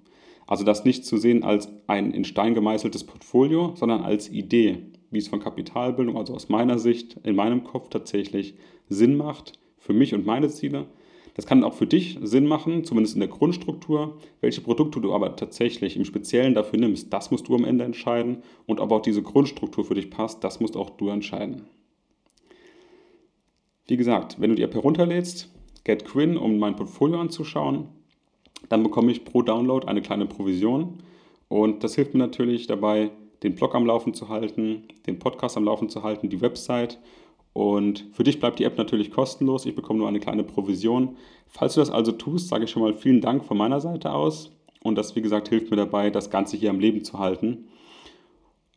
Also 0.46 0.64
das 0.64 0.84
nicht 0.84 1.04
zu 1.04 1.16
sehen 1.16 1.42
als 1.42 1.68
ein 1.86 2.12
in 2.12 2.24
Stein 2.24 2.54
gemeißeltes 2.54 3.04
Portfolio, 3.04 3.72
sondern 3.74 4.02
als 4.02 4.30
Idee, 4.30 4.78
wie 5.10 5.18
es 5.18 5.28
von 5.28 5.40
Kapitalbildung, 5.40 6.16
also 6.16 6.34
aus 6.34 6.48
meiner 6.48 6.78
Sicht, 6.78 7.18
in 7.24 7.34
meinem 7.34 7.64
Kopf 7.64 7.88
tatsächlich 7.88 8.54
Sinn 8.88 9.16
macht, 9.16 9.58
für 9.78 9.92
mich 9.92 10.14
und 10.14 10.26
meine 10.26 10.48
Ziele, 10.48 10.86
das 11.36 11.44
kann 11.44 11.64
auch 11.64 11.74
für 11.74 11.86
dich 11.86 12.18
Sinn 12.22 12.46
machen, 12.46 12.84
zumindest 12.84 13.14
in 13.14 13.20
der 13.20 13.28
Grundstruktur. 13.28 14.16
Welche 14.40 14.62
Produkte 14.62 15.02
du 15.02 15.12
aber 15.12 15.36
tatsächlich 15.36 15.94
im 15.94 16.06
Speziellen 16.06 16.54
dafür 16.54 16.78
nimmst, 16.78 17.12
das 17.12 17.30
musst 17.30 17.46
du 17.46 17.54
am 17.54 17.66
Ende 17.66 17.84
entscheiden. 17.84 18.38
Und 18.64 18.80
ob 18.80 18.90
auch 18.90 19.02
diese 19.02 19.22
Grundstruktur 19.22 19.84
für 19.84 19.94
dich 19.94 20.08
passt, 20.08 20.42
das 20.42 20.60
musst 20.60 20.78
auch 20.78 20.88
du 20.88 21.10
entscheiden. 21.10 21.66
Wie 23.86 23.98
gesagt, 23.98 24.40
wenn 24.40 24.48
du 24.48 24.56
die 24.56 24.62
App 24.62 24.72
herunterlädst, 24.72 25.52
GetQuinn, 25.84 26.38
um 26.38 26.58
mein 26.58 26.74
Portfolio 26.74 27.20
anzuschauen, 27.20 27.88
dann 28.70 28.82
bekomme 28.82 29.12
ich 29.12 29.26
pro 29.26 29.42
Download 29.42 29.86
eine 29.86 30.00
kleine 30.00 30.24
Provision. 30.24 31.02
Und 31.48 31.84
das 31.84 31.96
hilft 31.96 32.14
mir 32.14 32.20
natürlich 32.20 32.66
dabei, 32.66 33.10
den 33.42 33.54
Blog 33.54 33.74
am 33.74 33.84
Laufen 33.84 34.14
zu 34.14 34.30
halten, 34.30 34.84
den 35.06 35.18
Podcast 35.18 35.58
am 35.58 35.64
Laufen 35.64 35.90
zu 35.90 36.02
halten, 36.02 36.30
die 36.30 36.40
Website 36.40 36.98
und 37.56 38.04
für 38.12 38.22
dich 38.22 38.38
bleibt 38.38 38.58
die 38.58 38.64
App 38.64 38.76
natürlich 38.76 39.10
kostenlos. 39.10 39.64
Ich 39.64 39.74
bekomme 39.74 40.00
nur 40.00 40.08
eine 40.08 40.20
kleine 40.20 40.44
Provision. 40.44 41.16
Falls 41.46 41.72
du 41.72 41.80
das 41.80 41.88
also 41.88 42.12
tust, 42.12 42.48
sage 42.48 42.64
ich 42.64 42.70
schon 42.70 42.82
mal 42.82 42.92
vielen 42.92 43.22
Dank 43.22 43.46
von 43.46 43.56
meiner 43.56 43.80
Seite 43.80 44.12
aus. 44.12 44.50
Und 44.82 44.98
das, 44.98 45.16
wie 45.16 45.22
gesagt, 45.22 45.48
hilft 45.48 45.70
mir 45.70 45.78
dabei, 45.78 46.10
das 46.10 46.28
Ganze 46.28 46.58
hier 46.58 46.68
am 46.68 46.80
Leben 46.80 47.02
zu 47.02 47.18
halten. 47.18 47.68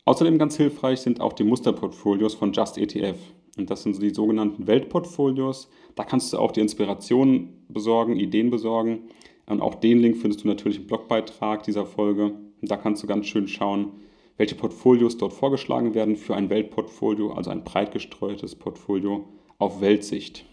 Außerdem 0.06 0.38
ganz 0.38 0.56
hilfreich 0.56 1.02
sind 1.02 1.20
auch 1.20 1.34
die 1.34 1.44
Musterportfolios 1.44 2.36
von 2.36 2.54
Just 2.54 2.78
ETF. 2.78 3.18
Und 3.58 3.70
das 3.70 3.84
sind 3.84 4.02
die 4.02 4.12
sogenannten 4.12 4.66
Weltportfolios. 4.66 5.70
Da 5.96 6.06
kannst 6.06 6.32
du 6.32 6.38
auch 6.38 6.54
die 6.54 6.62
Inspiration 6.62 7.50
besorgen, 7.68 8.16
Ideen 8.16 8.50
besorgen. 8.50 9.10
Und 9.46 9.60
auch 9.60 9.76
den 9.76 10.00
Link 10.00 10.16
findest 10.16 10.46
du 10.46 10.48
natürlich 10.48 10.78
im 10.78 10.88
Blogbeitrag 10.88 11.64
dieser 11.64 11.86
Folge. 11.86 12.28
Und 12.62 12.72
da 12.72 12.78
kannst 12.78 13.04
du 13.04 13.08
ganz 13.08 13.28
schön 13.28 13.50
schauen, 13.50 13.92
welche 14.40 14.56
Portfolios 14.56 15.18
dort 15.18 15.34
vorgeschlagen 15.34 15.94
werden 15.94 16.16
für 16.16 16.34
ein 16.34 16.50
Weltportfolio, 16.50 17.34
also 17.34 17.52
ein 17.52 17.66
breit 17.66 17.92
gestreutes 17.92 18.56
Portfolio 18.56 19.28
auf 19.58 19.82
Weltsicht. 19.82 20.46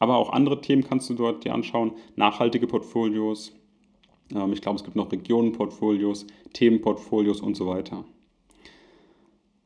Aber 0.00 0.16
auch 0.16 0.32
andere 0.32 0.60
Themen 0.60 0.82
kannst 0.82 1.08
du 1.08 1.14
dort 1.14 1.44
dir 1.44 1.54
anschauen, 1.54 1.92
nachhaltige 2.16 2.66
Portfolios, 2.66 3.54
Ähm, 4.34 4.52
ich 4.52 4.60
glaube, 4.60 4.76
es 4.76 4.84
gibt 4.84 4.96
noch 4.96 5.12
Regionenportfolios, 5.12 6.26
Themenportfolios 6.52 7.40
und 7.40 7.56
so 7.56 7.66
weiter. 7.66 8.04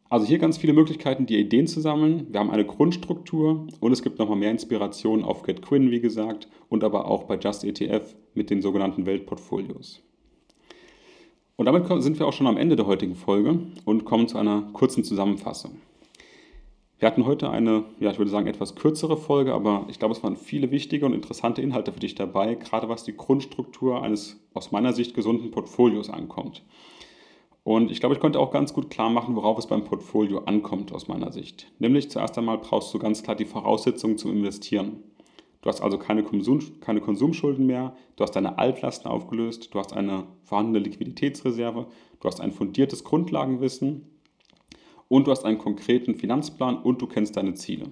Also 0.08 0.26
hier 0.26 0.38
ganz 0.38 0.58
viele 0.58 0.72
Möglichkeiten, 0.72 1.26
die 1.26 1.38
Ideen 1.38 1.66
zu 1.66 1.80
sammeln. 1.80 2.26
Wir 2.30 2.40
haben 2.40 2.50
eine 2.50 2.64
Grundstruktur 2.64 3.66
und 3.80 3.92
es 3.92 4.02
gibt 4.02 4.18
nochmal 4.18 4.38
mehr 4.38 4.52
Inspiration 4.52 5.24
auf 5.24 5.42
GetQuinn, 5.42 5.90
wie 5.90 6.00
gesagt, 6.00 6.48
und 6.68 6.84
aber 6.84 7.06
auch 7.06 7.24
bei 7.24 7.36
JustETF 7.36 8.14
mit 8.34 8.50
den 8.50 8.62
sogenannten 8.62 9.06
Weltportfolios. 9.06 10.05
Und 11.56 11.64
damit 11.64 11.86
sind 12.02 12.18
wir 12.18 12.26
auch 12.26 12.34
schon 12.34 12.46
am 12.46 12.58
Ende 12.58 12.76
der 12.76 12.86
heutigen 12.86 13.14
Folge 13.14 13.58
und 13.86 14.04
kommen 14.04 14.28
zu 14.28 14.36
einer 14.36 14.62
kurzen 14.72 15.04
Zusammenfassung. 15.04 15.78
Wir 16.98 17.08
hatten 17.08 17.26
heute 17.26 17.50
eine, 17.50 17.84
ja, 18.00 18.10
ich 18.10 18.18
würde 18.18 18.30
sagen, 18.30 18.46
etwas 18.46 18.74
kürzere 18.74 19.16
Folge, 19.16 19.52
aber 19.52 19.84
ich 19.88 19.98
glaube, 19.98 20.14
es 20.14 20.22
waren 20.22 20.36
viele 20.36 20.70
wichtige 20.70 21.04
und 21.04 21.12
interessante 21.12 21.60
Inhalte 21.60 21.92
für 21.92 22.00
dich 22.00 22.14
dabei, 22.14 22.54
gerade 22.54 22.88
was 22.88 23.04
die 23.04 23.16
Grundstruktur 23.16 24.02
eines 24.02 24.40
aus 24.54 24.72
meiner 24.72 24.92
Sicht 24.94 25.14
gesunden 25.14 25.50
Portfolios 25.50 26.08
ankommt. 26.08 26.62
Und 27.64 27.90
ich 27.90 28.00
glaube, 28.00 28.14
ich 28.14 28.20
konnte 28.20 28.38
auch 28.38 28.50
ganz 28.50 28.72
gut 28.72 28.90
klar 28.90 29.10
machen, 29.10 29.34
worauf 29.34 29.58
es 29.58 29.66
beim 29.66 29.84
Portfolio 29.84 30.38
ankommt 30.44 30.92
aus 30.92 31.08
meiner 31.08 31.32
Sicht. 31.32 31.70
Nämlich 31.78 32.10
zuerst 32.10 32.38
einmal 32.38 32.58
brauchst 32.58 32.94
du 32.94 32.98
ganz 32.98 33.22
klar 33.22 33.36
die 33.36 33.44
Voraussetzungen 33.44 34.18
zum 34.18 34.32
Investieren. 34.32 35.02
Du 35.66 35.70
hast 35.70 35.80
also 35.80 35.98
keine, 35.98 36.22
Konsum, 36.22 36.60
keine 36.78 37.00
Konsumschulden 37.00 37.66
mehr, 37.66 37.96
du 38.14 38.22
hast 38.22 38.36
deine 38.36 38.56
Altlasten 38.56 39.10
aufgelöst, 39.10 39.74
du 39.74 39.80
hast 39.80 39.92
eine 39.92 40.28
vorhandene 40.44 40.78
Liquiditätsreserve, 40.78 41.88
du 42.20 42.28
hast 42.28 42.40
ein 42.40 42.52
fundiertes 42.52 43.02
Grundlagenwissen. 43.02 44.02
Und 45.08 45.26
du 45.26 45.32
hast 45.32 45.44
einen 45.44 45.58
konkreten 45.58 46.14
Finanzplan 46.14 46.80
und 46.80 47.02
du 47.02 47.08
kennst 47.08 47.36
deine 47.36 47.54
Ziele. 47.54 47.86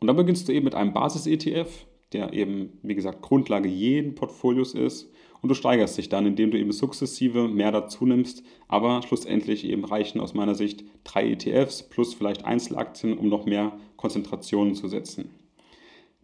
Und 0.00 0.06
dann 0.06 0.16
beginnst 0.16 0.48
du 0.48 0.52
eben 0.52 0.66
mit 0.66 0.74
einem 0.74 0.92
Basis-ETF, 0.92 1.86
der 2.12 2.34
eben, 2.34 2.78
wie 2.82 2.94
gesagt, 2.94 3.22
Grundlage 3.22 3.70
jeden 3.70 4.14
Portfolios 4.14 4.74
ist. 4.74 5.10
Und 5.40 5.48
du 5.48 5.54
steigerst 5.54 5.96
dich 5.96 6.10
dann, 6.10 6.26
indem 6.26 6.50
du 6.50 6.58
eben 6.58 6.72
sukzessive 6.72 7.48
mehr 7.48 7.72
dazu 7.72 8.04
nimmst, 8.04 8.42
aber 8.68 9.00
schlussendlich 9.00 9.64
eben 9.64 9.86
reichen 9.86 10.20
aus 10.20 10.34
meiner 10.34 10.54
Sicht 10.54 10.84
drei 11.04 11.30
ETFs 11.30 11.84
plus 11.84 12.12
vielleicht 12.12 12.44
Einzelaktien, 12.44 13.16
um 13.16 13.30
noch 13.30 13.46
mehr 13.46 13.78
Konzentrationen 13.96 14.74
zu 14.74 14.88
setzen. 14.88 15.30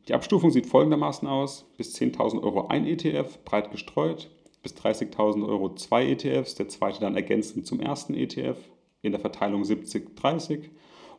Die 0.08 0.14
Abstufung 0.14 0.50
sieht 0.50 0.66
folgendermaßen 0.66 1.28
aus: 1.28 1.64
bis 1.76 1.94
10.000 1.94 2.42
Euro 2.42 2.68
ein 2.68 2.86
ETF, 2.86 3.38
breit 3.44 3.70
gestreut, 3.70 4.30
bis 4.62 4.74
30.000 4.74 5.46
Euro 5.46 5.74
zwei 5.74 6.06
ETFs, 6.06 6.54
der 6.54 6.68
zweite 6.68 7.00
dann 7.00 7.16
ergänzend 7.16 7.66
zum 7.66 7.80
ersten 7.80 8.14
ETF 8.14 8.58
in 9.02 9.12
der 9.12 9.20
Verteilung 9.20 9.62
70-30 9.62 10.70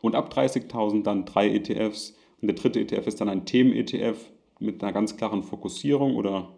und 0.02 0.16
ab 0.16 0.34
30.000 0.34 1.04
dann 1.04 1.26
drei 1.26 1.50
ETFs 1.50 2.16
und 2.42 2.48
der 2.48 2.56
dritte 2.56 2.82
ETF 2.82 3.08
ist 3.08 3.22
dann 3.22 3.30
ein 3.30 3.46
Themen-ETF 3.46 4.18
mit 4.60 4.84
einer 4.84 4.92
ganz 4.92 5.16
klaren 5.16 5.44
Fokussierung 5.44 6.16
oder 6.16 6.54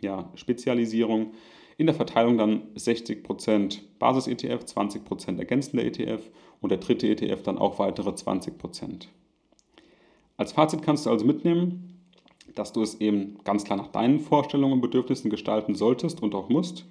ja, 0.00 0.30
Spezialisierung. 0.34 1.32
In 1.78 1.86
der 1.86 1.94
Verteilung 1.94 2.36
dann 2.36 2.74
60% 2.74 3.80
Basis-ETF, 3.98 4.64
20% 4.64 5.38
ergänzender 5.38 5.84
ETF 5.84 6.30
und 6.60 6.70
der 6.70 6.78
dritte 6.78 7.08
ETF 7.08 7.42
dann 7.42 7.56
auch 7.56 7.78
weitere 7.78 8.10
20%. 8.10 9.06
Als 10.40 10.52
Fazit 10.52 10.80
kannst 10.80 11.04
du 11.04 11.10
also 11.10 11.26
mitnehmen, 11.26 12.00
dass 12.54 12.72
du 12.72 12.80
es 12.80 12.98
eben 12.98 13.36
ganz 13.44 13.64
klar 13.64 13.76
nach 13.76 13.88
deinen 13.88 14.20
Vorstellungen 14.20 14.72
und 14.72 14.80
Bedürfnissen 14.80 15.28
gestalten 15.28 15.74
solltest 15.74 16.22
und 16.22 16.34
auch 16.34 16.48
musst. 16.48 16.86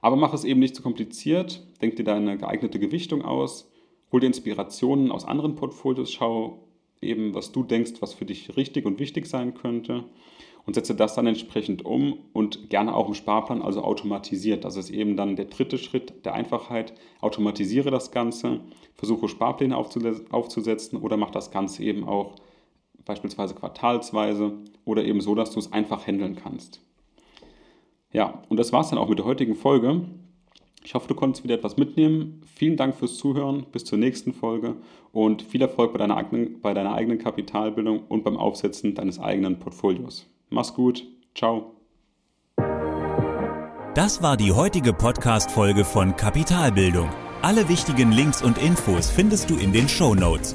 Aber 0.00 0.14
mach 0.14 0.32
es 0.32 0.44
eben 0.44 0.60
nicht 0.60 0.76
zu 0.76 0.82
kompliziert, 0.82 1.66
denk 1.82 1.96
dir 1.96 2.04
deine 2.04 2.38
geeignete 2.38 2.78
Gewichtung 2.78 3.22
aus, 3.22 3.68
hol 4.12 4.20
dir 4.20 4.28
Inspirationen 4.28 5.10
aus 5.10 5.24
anderen 5.24 5.56
Portfolios, 5.56 6.12
schau 6.12 6.68
eben, 7.02 7.34
was 7.34 7.50
du 7.50 7.64
denkst, 7.64 7.94
was 7.98 8.14
für 8.14 8.26
dich 8.26 8.56
richtig 8.56 8.86
und 8.86 9.00
wichtig 9.00 9.26
sein 9.26 9.54
könnte 9.54 10.04
und 10.64 10.74
setze 10.74 10.94
das 10.94 11.16
dann 11.16 11.26
entsprechend 11.26 11.84
um 11.84 12.18
und 12.32 12.70
gerne 12.70 12.94
auch 12.94 13.08
im 13.08 13.14
Sparplan, 13.14 13.60
also 13.60 13.82
automatisiert. 13.82 14.64
Das 14.64 14.76
ist 14.76 14.90
eben 14.90 15.16
dann 15.16 15.34
der 15.34 15.46
dritte 15.46 15.78
Schritt 15.78 16.24
der 16.24 16.34
Einfachheit. 16.34 16.94
Automatisiere 17.20 17.90
das 17.90 18.12
Ganze, 18.12 18.60
versuche 18.94 19.26
Sparpläne 19.26 19.76
aufzusetzen 19.76 20.96
oder 20.96 21.16
mach 21.16 21.32
das 21.32 21.50
Ganze 21.50 21.82
eben 21.82 22.04
auch 22.04 22.36
beispielsweise 23.04 23.54
quartalsweise 23.54 24.52
oder 24.84 25.04
eben 25.04 25.20
so, 25.20 25.34
dass 25.34 25.50
du 25.50 25.58
es 25.58 25.72
einfach 25.72 26.06
handeln 26.06 26.36
kannst. 26.36 26.80
Ja, 28.12 28.42
und 28.48 28.58
das 28.58 28.72
war 28.72 28.80
es 28.80 28.90
dann 28.90 28.98
auch 28.98 29.08
mit 29.08 29.18
der 29.18 29.26
heutigen 29.26 29.56
Folge. 29.56 30.02
Ich 30.84 30.94
hoffe, 30.94 31.08
du 31.08 31.14
konntest 31.14 31.42
wieder 31.44 31.54
etwas 31.54 31.76
mitnehmen. 31.76 32.42
Vielen 32.44 32.76
Dank 32.76 32.94
fürs 32.94 33.16
Zuhören. 33.16 33.64
Bis 33.72 33.84
zur 33.84 33.98
nächsten 33.98 34.34
Folge 34.34 34.76
und 35.12 35.42
viel 35.42 35.62
Erfolg 35.62 35.92
bei 35.92 35.98
deiner, 35.98 36.16
eigenen, 36.16 36.60
bei 36.60 36.74
deiner 36.74 36.94
eigenen 36.94 37.18
Kapitalbildung 37.18 38.04
und 38.08 38.22
beim 38.22 38.36
Aufsetzen 38.36 38.94
deines 38.94 39.18
eigenen 39.18 39.58
Portfolios. 39.58 40.26
Mach's 40.50 40.74
gut. 40.74 41.04
Ciao. 41.34 41.72
Das 43.94 44.22
war 44.22 44.36
die 44.36 44.52
heutige 44.52 44.92
Podcast-Folge 44.92 45.84
von 45.84 46.16
Kapitalbildung. 46.16 47.08
Alle 47.42 47.68
wichtigen 47.68 48.12
Links 48.12 48.42
und 48.42 48.58
Infos 48.58 49.10
findest 49.10 49.50
du 49.50 49.56
in 49.56 49.72
den 49.72 49.88
Show 49.88 50.14
Notes. 50.14 50.54